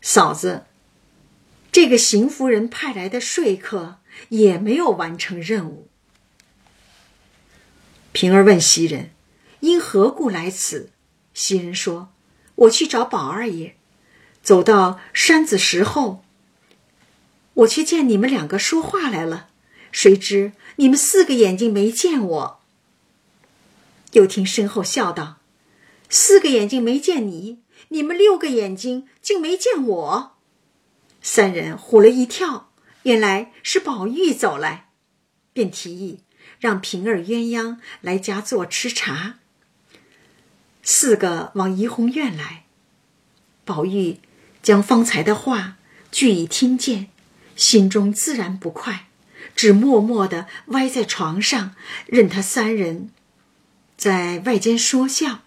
[0.00, 0.66] 嫂子，
[1.70, 3.98] 这个邢夫人派来的说客
[4.28, 5.88] 也没有完成任务。
[8.12, 9.10] 平儿问袭人
[9.60, 10.90] ：“因何故来此？”
[11.32, 12.12] 袭人说
[12.54, 13.76] ：“我去找宝二爷，
[14.42, 16.24] 走到山子石后，
[17.54, 19.48] 我却见你们两个说话来了，
[19.90, 22.60] 谁知你们四个眼睛没见我。”
[24.12, 25.38] 又听身后笑道
[26.10, 30.36] ：“四个眼睛没见你，你们六个眼睛竟没见我。”
[31.22, 32.70] 三人唬了一跳，
[33.04, 34.88] 原来是宝玉走来，
[35.52, 36.20] 便提议
[36.58, 39.38] 让平儿鸳鸯来家坐吃茶。
[40.82, 42.64] 四个往怡红院来，
[43.64, 44.18] 宝玉
[44.62, 45.76] 将方才的话
[46.10, 47.08] 俱已听见，
[47.56, 49.06] 心中自然不快，
[49.56, 51.74] 只默默的歪在床上，
[52.06, 53.10] 任他三人。
[53.96, 55.42] 在外间说笑，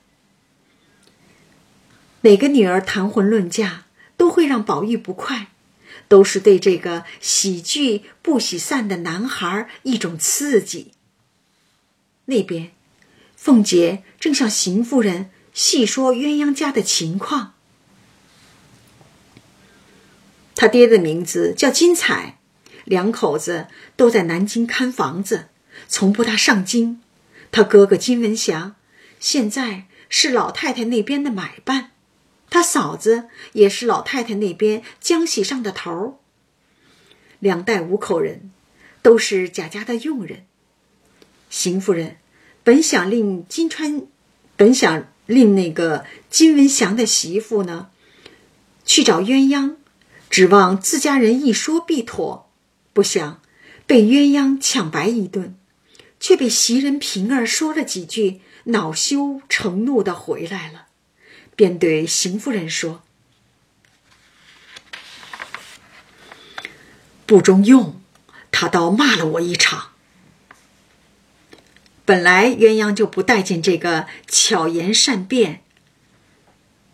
[2.21, 3.83] 每个女儿谈婚论嫁
[4.15, 5.47] 都会让宝玉不快，
[6.07, 10.93] 都是对这个喜聚不喜散的男孩一种刺激。
[12.25, 12.71] 那边，
[13.35, 17.54] 凤姐正向邢夫人细说鸳鸯家的情况。
[20.55, 22.39] 他爹的名字叫金彩，
[22.85, 25.49] 两口子都在南京看房子，
[25.87, 27.01] 从不大上京。
[27.51, 28.75] 他哥哥金文祥，
[29.19, 31.91] 现在是老太太那边的买办，
[32.49, 36.13] 他嫂子也是老太太那边江喜上的头儿。
[37.39, 38.51] 两代五口人，
[39.01, 40.45] 都是贾家的佣人。
[41.49, 42.17] 邢夫人
[42.63, 44.07] 本想令金川，
[44.55, 47.89] 本想令那个金文祥的媳妇呢，
[48.85, 49.75] 去找鸳鸯，
[50.35, 52.51] 指望自家人一说必妥，
[52.91, 53.39] 不想
[53.87, 55.55] 被鸳鸯抢白一顿。
[56.19, 60.87] 却被袭人平儿说了几句，恼羞成怒的回来了，
[61.55, 63.01] 便对邢夫人说
[67.25, 68.01] ：“不中用，
[68.51, 69.91] 他倒骂了我一场。
[72.03, 75.61] 本来鸳鸯就不待见这个巧言善辩、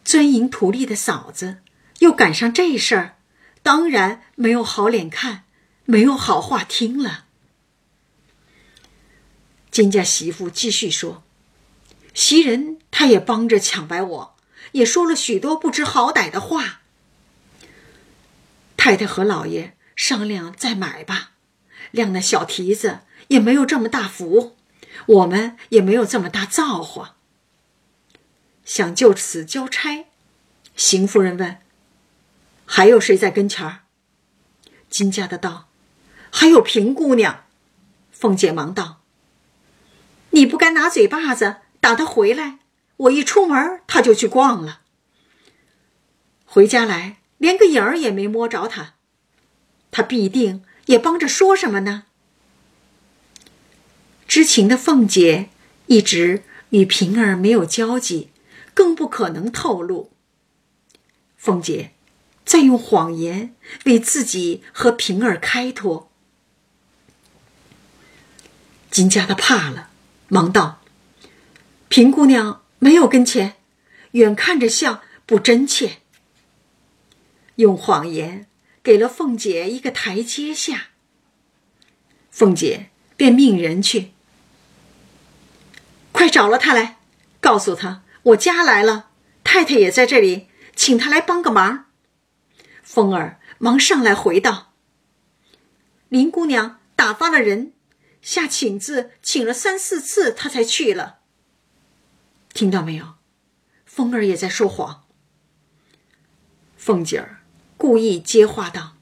[0.05, 1.57] 钻营图利的嫂子，
[1.97, 3.15] 又赶上这事儿，
[3.63, 5.43] 当然没有好脸看，
[5.85, 7.25] 没有好话听了。”
[9.71, 11.23] 金家媳妇继续说
[12.13, 14.35] ：“袭人她也帮着抢白我，
[14.73, 16.81] 也说了许多不知好歹的话。
[18.75, 21.31] 太太和老爷商量再买吧，
[21.91, 24.57] 亮那小蹄子也没有这么大福，
[25.05, 27.15] 我们也没有这么大造化。
[28.65, 30.07] 想就此交差。”
[30.75, 31.59] 邢夫人问
[32.73, 33.79] ：“还有谁在跟前儿？”
[34.89, 35.67] 金家的道
[36.31, 37.43] ：“还有平姑娘。”
[38.13, 39.01] 凤姐忙道。
[40.29, 42.59] 你不该拿嘴巴子打他回来，
[42.95, 44.79] 我一出门他就去逛了。
[46.45, 48.93] 回家来连个影儿也没摸着他，
[49.91, 52.05] 他必定也帮着说什么呢？
[54.25, 55.49] 知情的凤姐
[55.87, 58.29] 一直与平儿没有交集，
[58.73, 60.11] 更不可能透露。
[61.35, 61.91] 凤姐
[62.45, 66.11] 在用谎言为自己和平儿开脱，
[68.89, 69.89] 金家的怕了。
[70.27, 70.81] 忙道
[71.87, 73.55] ：“平姑娘没有跟前，
[74.11, 75.99] 远看着像不真切。
[77.55, 78.47] 用谎言
[78.81, 80.87] 给了凤姐一个台阶下。
[82.31, 84.11] 凤姐便命人去，
[86.11, 86.97] 快找了他来，
[87.39, 89.09] 告诉他我家来了，
[89.43, 91.85] 太太也在这里，请他来帮个忙。”
[92.83, 94.73] 凤儿忙上来回道
[96.09, 97.73] ：“林姑娘打发了人。”
[98.21, 101.21] 下请字，请了三四次，她才去了。
[102.53, 103.15] 听到没有？
[103.85, 105.05] 凤儿也在说谎。
[106.77, 107.41] 凤姐儿
[107.77, 108.95] 故意接话道：“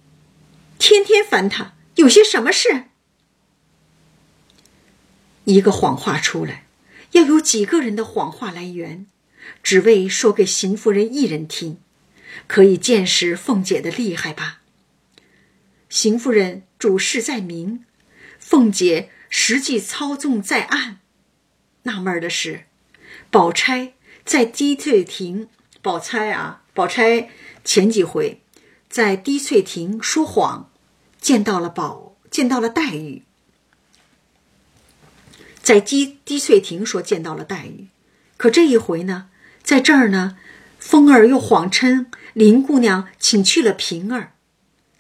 [0.80, 2.86] 天天烦他，有些什么事？”
[5.44, 6.68] 一个谎话出来，
[7.12, 9.06] 要有几个人的谎话来圆，
[9.62, 11.82] 只为说给邢夫人一人听，
[12.48, 14.62] 可以见识凤姐的厉害吧？
[15.90, 17.86] 邢夫人主事在明。
[18.40, 21.00] 凤姐实际操纵在暗，
[21.84, 22.66] 纳闷的是，
[23.30, 23.94] 宝钗
[24.26, 25.48] 在滴翠亭，
[25.82, 27.30] 宝钗啊，宝钗
[27.64, 28.42] 前几回
[28.90, 30.72] 在滴翠亭说谎，
[31.22, 33.24] 见到了宝，见到了黛玉，
[35.62, 37.88] 在滴滴翠亭说见到了黛玉，
[38.38, 39.30] 可这一回呢，
[39.62, 40.38] 在这儿呢，
[40.80, 44.34] 风儿又谎称林姑娘请去了平儿，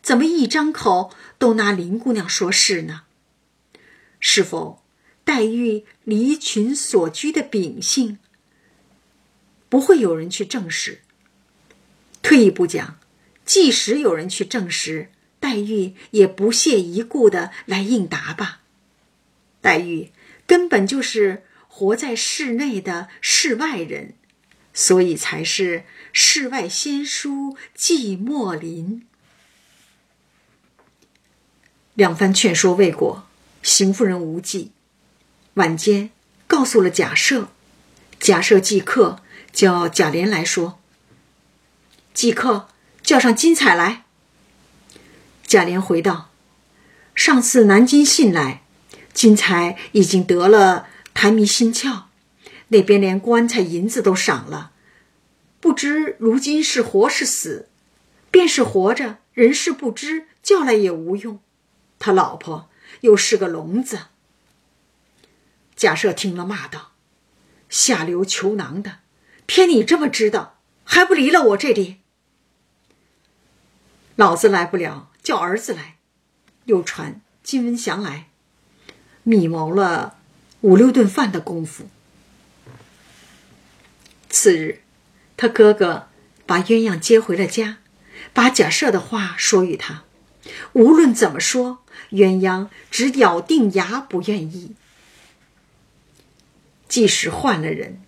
[0.02, 3.04] 怎么一张口都拿林姑娘说事呢？
[4.20, 4.84] 是否
[5.24, 8.18] 黛玉离群所居的秉性，
[9.70, 11.02] 不会有人去证实？
[12.22, 13.00] 退一步讲，
[13.46, 15.10] 即使有人去证实，
[15.40, 18.62] 黛玉也不屑一顾的来应答吧。
[19.62, 20.12] 黛玉
[20.48, 24.16] 根本就是活在室内的室外人，
[24.74, 29.06] 所以才是世外仙姝寂寞林。
[31.94, 33.26] 两番劝说未果。
[33.62, 34.72] 邢夫人无忌，
[35.56, 36.12] 晚间
[36.48, 37.48] 告诉了贾赦，
[38.18, 40.80] 贾赦即刻叫贾琏来说。
[42.14, 42.70] 即刻
[43.04, 44.06] 叫上金彩来。
[45.46, 46.30] 贾琏回道
[47.14, 48.64] ：“上次南京信来，
[49.14, 52.04] 金彩已经得了痰迷心窍，
[52.70, 54.72] 那边连棺材银子都赏了，
[55.60, 57.68] 不知如今是活是死。
[58.32, 61.40] 便是活着，人事不知，叫来也无用。
[61.98, 62.70] 他老婆。”
[63.02, 64.08] 又是个聋子。
[65.76, 66.92] 贾赦听了，骂道
[67.70, 69.00] ：“下流求囊的，
[69.46, 72.00] 偏你这么知道，还不离了我这里？
[74.16, 75.98] 老子来不了，叫儿子来。
[76.66, 78.28] 又传金文祥来，
[79.24, 80.18] 密谋了
[80.62, 81.88] 五六顿饭的功夫。
[84.30, 84.82] 次日，
[85.40, 86.10] 他哥哥
[86.46, 87.78] 把鸳鸯接回了家，
[88.34, 90.04] 把贾赦的话说与他。
[90.74, 91.80] 无论怎么说。
[92.12, 94.74] 鸳鸯只咬定牙不愿意。
[96.88, 98.02] 即使换了人，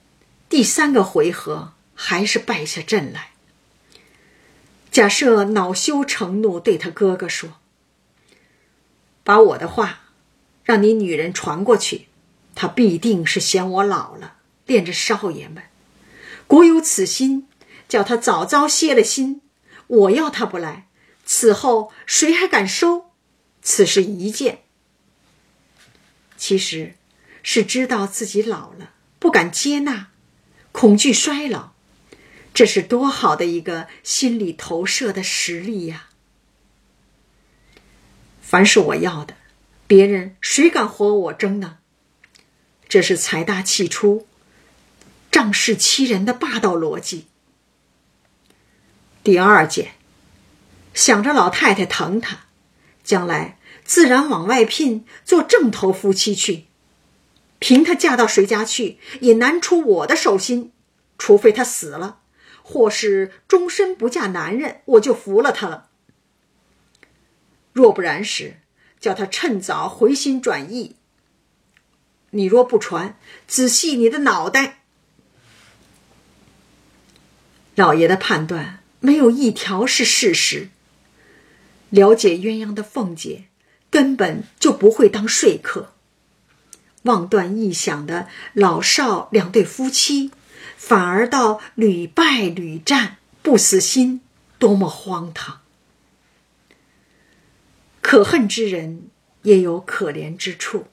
[0.50, 3.32] 第三个回合还是败下阵来。
[4.92, 7.60] 贾赦恼羞成怒，对他哥哥说
[9.24, 10.02] ：“把我的话
[10.64, 12.08] 让你女人传过去，
[12.56, 15.64] 她必定是嫌我老了，恋着少爷们。
[16.52, 17.48] 国有此心，
[17.88, 19.40] 叫他早早歇了心。
[19.88, 20.90] 我要他不来，
[21.24, 23.14] 此后谁还敢收？”
[23.64, 24.64] 此事一件，
[26.36, 26.96] 其实
[27.42, 30.10] 是知道自己老了，不敢接纳，
[30.74, 31.72] 恐惧衰老，
[32.54, 36.10] 这是多好的一个心理投射的实力呀！
[38.42, 39.36] 凡是我要的，
[39.88, 41.78] 别人谁敢和我争呢？
[42.90, 44.28] 这是财大气粗、
[45.32, 47.28] 仗势欺人的霸道逻辑。
[49.24, 49.94] 第二件，
[50.94, 52.42] 想着老太太疼他。
[53.04, 56.68] 将来自然往外聘做正头夫妻去。
[57.58, 60.72] 凭她嫁到谁家去，也难出我的手心，
[61.18, 62.20] 除非她死了，
[62.62, 65.90] 或是终身不嫁男人，我就服了她了。
[67.74, 68.60] 若不然时，
[69.00, 70.96] 叫她趁早回心转意。
[72.30, 73.18] 你若不传，
[73.48, 74.81] 仔细你的脑袋。
[77.76, 80.70] 老爷的判断没有一条是事实。
[81.90, 83.46] 了解鸳鸯的凤姐，
[83.90, 85.94] 根本就不会当说客。
[87.04, 90.32] 妄断臆想的老少两对夫妻，
[90.78, 94.22] 反而到屡败屡战，不死心，
[94.60, 95.62] 多么荒唐！
[98.02, 99.10] 可恨之人
[99.42, 100.86] 也有可怜之处，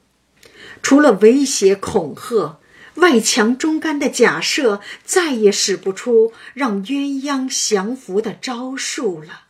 [0.81, 2.58] 除了威胁恐吓、
[2.99, 9.45] 外强中干的假设，再也使不出让鸳鸯降服的招数了。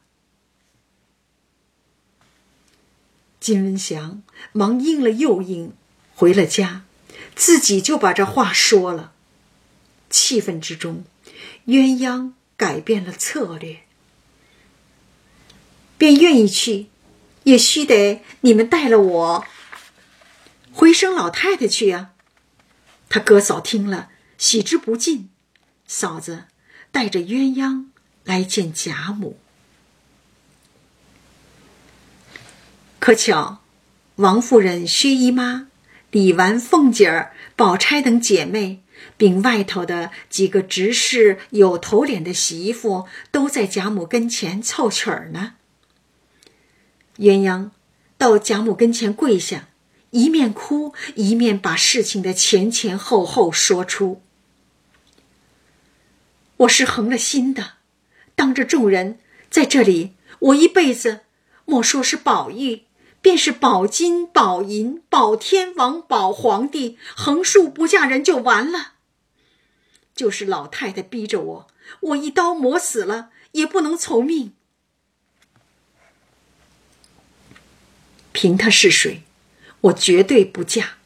[3.40, 4.22] 金文祥
[4.52, 5.74] 忙应了又应，
[6.16, 6.84] 回了家，
[7.36, 9.14] 自己就把这话说了。
[10.10, 11.06] 气愤之中，
[11.68, 13.84] 鸳鸯改变了策略，
[15.98, 16.88] 便愿意去，
[17.44, 19.46] 也须得你们带了我
[20.74, 22.09] 回生老太太去呀。
[23.10, 25.30] 他哥嫂听了，喜之不尽。
[25.88, 26.46] 嫂子
[26.92, 27.86] 带着鸳鸯
[28.24, 29.40] 来见贾母。
[33.00, 33.64] 可巧，
[34.18, 35.70] 王夫人、薛姨妈、
[36.12, 38.84] 李纨、凤姐儿、宝钗等姐妹，
[39.18, 45.56] 并外头的几个执事、有头脸的媳妇，都在贾母跟前凑曲儿呢。
[47.18, 47.72] 鸳鸯
[48.18, 49.69] 到贾母跟前跪下，
[50.12, 54.22] 一面哭，一面把事情的前前后后说出。
[56.58, 57.74] 我是横了心的，
[58.36, 61.22] 当着众人在这里，我一辈子
[61.66, 62.84] 莫说是宝玉。
[63.22, 68.94] 便是保金、保银、保天王、保皇帝，横竖不嫁人就完了。
[70.16, 71.68] 就是老太太逼着我，
[72.00, 74.54] 我一刀磨死了也不能从命。
[78.32, 79.24] 凭他是谁，
[79.82, 80.98] 我绝对不嫁。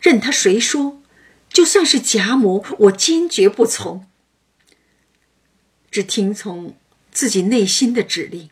[0.00, 1.02] 任他谁说，
[1.48, 4.06] 就算是贾母，我坚决不从。
[5.90, 6.76] 只听从
[7.10, 8.50] 自己内心的指令，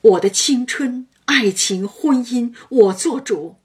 [0.00, 1.06] 我的青春。
[1.26, 3.56] 爱情婚姻，我做主，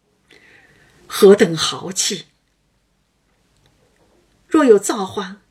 [1.05, 2.25] 何等豪气！
[4.47, 5.41] 若有造化，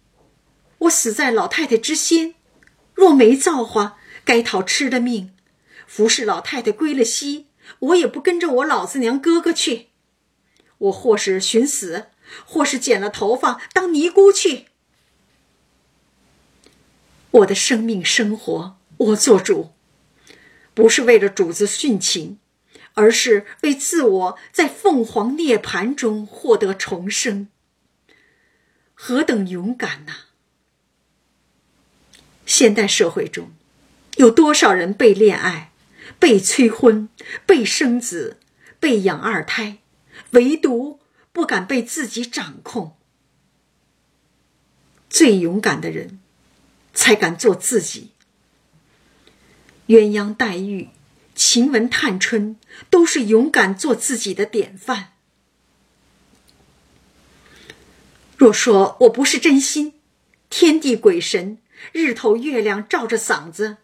[0.78, 2.34] 我死在老太太之先；
[2.94, 5.32] 若没造化，该讨吃的命。
[5.86, 7.46] 服侍老太太归了西，
[7.78, 9.88] 我也不跟着我老子娘哥哥去。
[10.78, 12.06] 我或是寻死，
[12.44, 14.66] 或是剪了头发当尼姑去。
[17.30, 19.70] 我的生命生活，我做主。
[20.72, 22.38] 不是为了主子殉情，
[22.94, 27.48] 而是为自我在凤凰涅槃中获得重生。
[28.94, 30.12] 何等勇敢呐！
[32.46, 33.50] 现代社会中，
[34.16, 35.69] 有多少人被恋爱、
[36.18, 37.08] 被催婚、
[37.46, 38.38] 被生子、
[38.78, 39.78] 被养二胎，
[40.30, 41.00] 唯独
[41.32, 42.96] 不敢被自己掌控。
[45.08, 46.20] 最勇敢的人，
[46.94, 48.10] 才敢做自己。
[49.88, 50.90] 鸳鸯、黛玉、
[51.34, 52.56] 晴雯、探春
[52.90, 55.14] 都是勇敢做自己的典范。
[58.36, 59.94] 若说我不是真心，
[60.48, 61.58] 天地鬼神、
[61.92, 63.78] 日头月亮照着嗓子，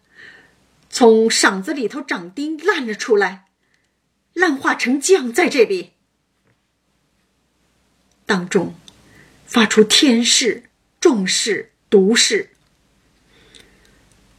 [0.89, 3.45] 从嗓子里头长钉烂了出来，
[4.33, 5.93] 烂化成酱在这里，
[8.25, 8.75] 当中
[9.45, 10.69] 发出天誓、
[10.99, 12.51] 众誓、毒誓。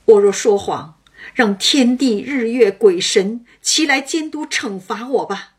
[0.05, 0.97] 我若说谎。
[1.35, 5.57] 让天地日月鬼神齐来监督惩罚我吧！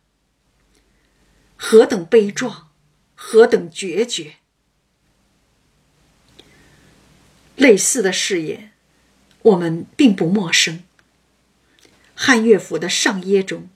[1.55, 2.71] 何等悲壮，
[3.13, 4.37] 何等决绝！
[7.55, 8.68] 类似的誓言，
[9.41, 10.83] 我们并不陌生。
[12.13, 13.69] 汉乐府的上耶中：“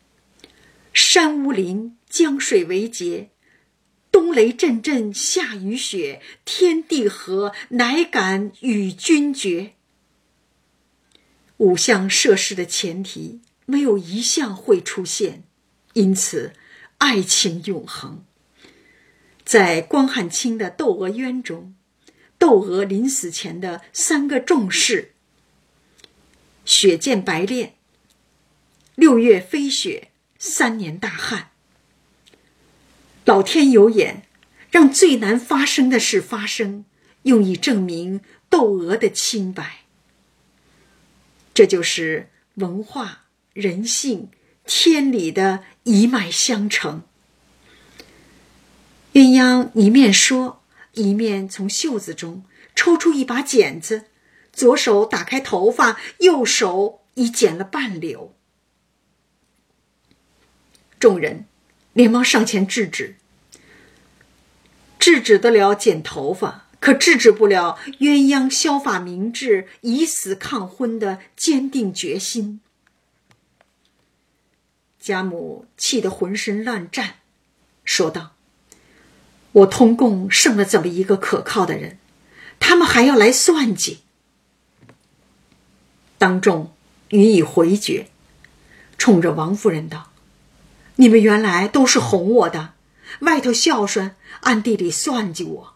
[0.94, 3.30] 山无陵，江水为竭，
[4.12, 9.74] 冬雷阵阵，夏雨雪，天地合，乃敢与君绝。”
[11.58, 15.44] 五项设施的前提没有一项会出现，
[15.94, 16.52] 因此
[16.98, 18.26] 爱情永恒。
[19.46, 21.74] 在关汉卿的《窦娥冤》中，
[22.38, 25.13] 窦娥临死前的三个重誓：
[26.74, 27.76] 雪见白练，
[28.96, 30.10] 六月飞雪，
[30.40, 31.52] 三年大旱。
[33.26, 34.24] 老天有眼，
[34.72, 36.86] 让最难发生的事发生，
[37.22, 39.82] 用以证明窦娥的清白。
[41.54, 44.32] 这就是文化、人性、
[44.66, 47.04] 天理的一脉相承。
[49.14, 50.64] 鸳鸯一面说，
[50.94, 52.44] 一面从袖子中
[52.74, 54.06] 抽出一把剪子，
[54.54, 58.30] 左手打开头发，右手已剪了半绺。
[61.00, 61.48] 众人
[61.92, 63.18] 连忙上前制止，
[65.00, 72.62] 制止得了剪头发，可制止不了鸳鸯削发明志、以死抗婚的坚定决心。
[75.00, 77.16] 贾母气得浑身乱颤，
[77.84, 78.36] 说道
[79.52, 81.98] ：“我通共剩了这么一个可靠的人，
[82.60, 84.04] 他们还要来算计。”
[86.24, 86.72] 当众
[87.10, 88.08] 予以回绝，
[88.98, 90.10] 冲着王夫人道。
[90.96, 92.76] 你们原来都是哄我的，
[93.20, 95.74] 外头孝顺，暗地里算计我，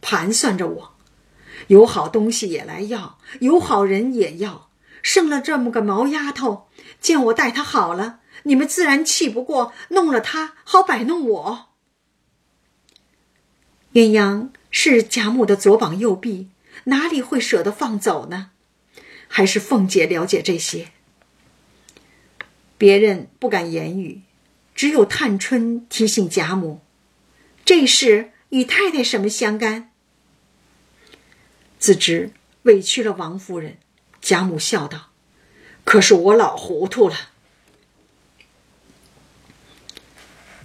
[0.00, 0.94] 盘算着我，
[1.66, 4.70] 有好东西也来要，有好人也要，
[5.02, 6.68] 生了这么个毛丫头，
[6.98, 11.66] 见我待她好了，你们自然气不过，弄了她，好摆弄我。
[13.92, 16.48] 鸳鸯是贾母的左膀右臂，
[16.84, 18.52] 哪里会舍得放走呢？
[19.36, 20.92] 还是凤姐了解这些，
[22.78, 24.20] 别人不敢言语。
[24.76, 26.82] 只有探春提醒贾母
[27.66, 29.90] ：“这事与太太什么相干？”
[31.80, 32.30] 自知
[32.62, 33.78] 委屈了王夫人，
[34.20, 35.10] 贾母笑道
[35.82, 37.30] ：“可是我老糊涂了。”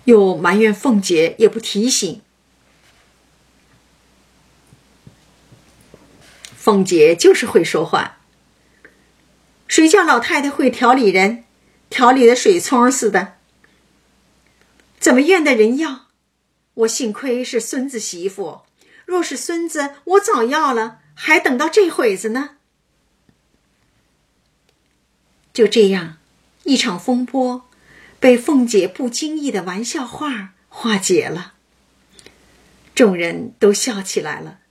[0.05, 2.21] 又埋怨凤姐也不提醒。
[6.55, 8.18] 凤姐就是会说话，
[9.69, 11.45] 谁叫老太太会调理人，
[11.91, 13.35] 调理的水葱似的。
[14.99, 16.07] 怎么怨的人要？
[16.73, 18.63] 我幸亏是孙子媳妇，
[19.05, 22.57] 若是孙子，我早要了，还等到这会子呢。
[25.53, 26.17] 就这样，
[26.63, 27.69] 一场风波
[28.19, 31.53] 被凤姐不经意的玩笑话化解了。
[32.95, 34.61] 众人都笑起来了，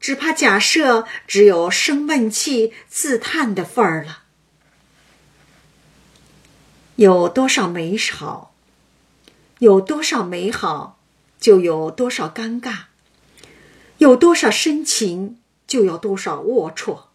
[0.00, 4.21] 只怕假设只有生闷气、自叹的份儿了。
[7.02, 8.54] 有多少美好？
[9.58, 11.00] 有多少美好，
[11.40, 12.84] 就有多少尴尬；
[13.98, 17.06] 有多少深情，就有多少龌龊。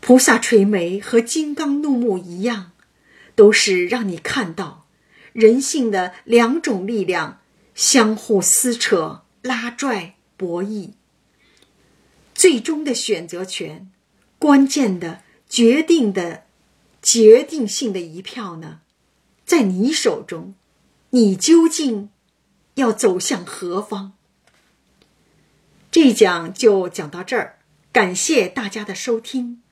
[0.00, 2.72] 菩萨垂眉和金刚怒目一样，
[3.36, 4.88] 都是让你看到
[5.32, 7.38] 人性的两种力量
[7.76, 10.90] 相互撕扯、拉拽、博弈。
[12.34, 13.88] 最终的选择权，
[14.40, 16.45] 关键的、决定的、
[17.06, 18.80] 决定性的一票呢，
[19.44, 20.56] 在你手中。
[21.10, 22.10] 你究竟
[22.74, 24.10] 要走向何方？
[25.92, 27.60] 这一讲就讲到这儿，
[27.92, 29.62] 感谢大家的收听。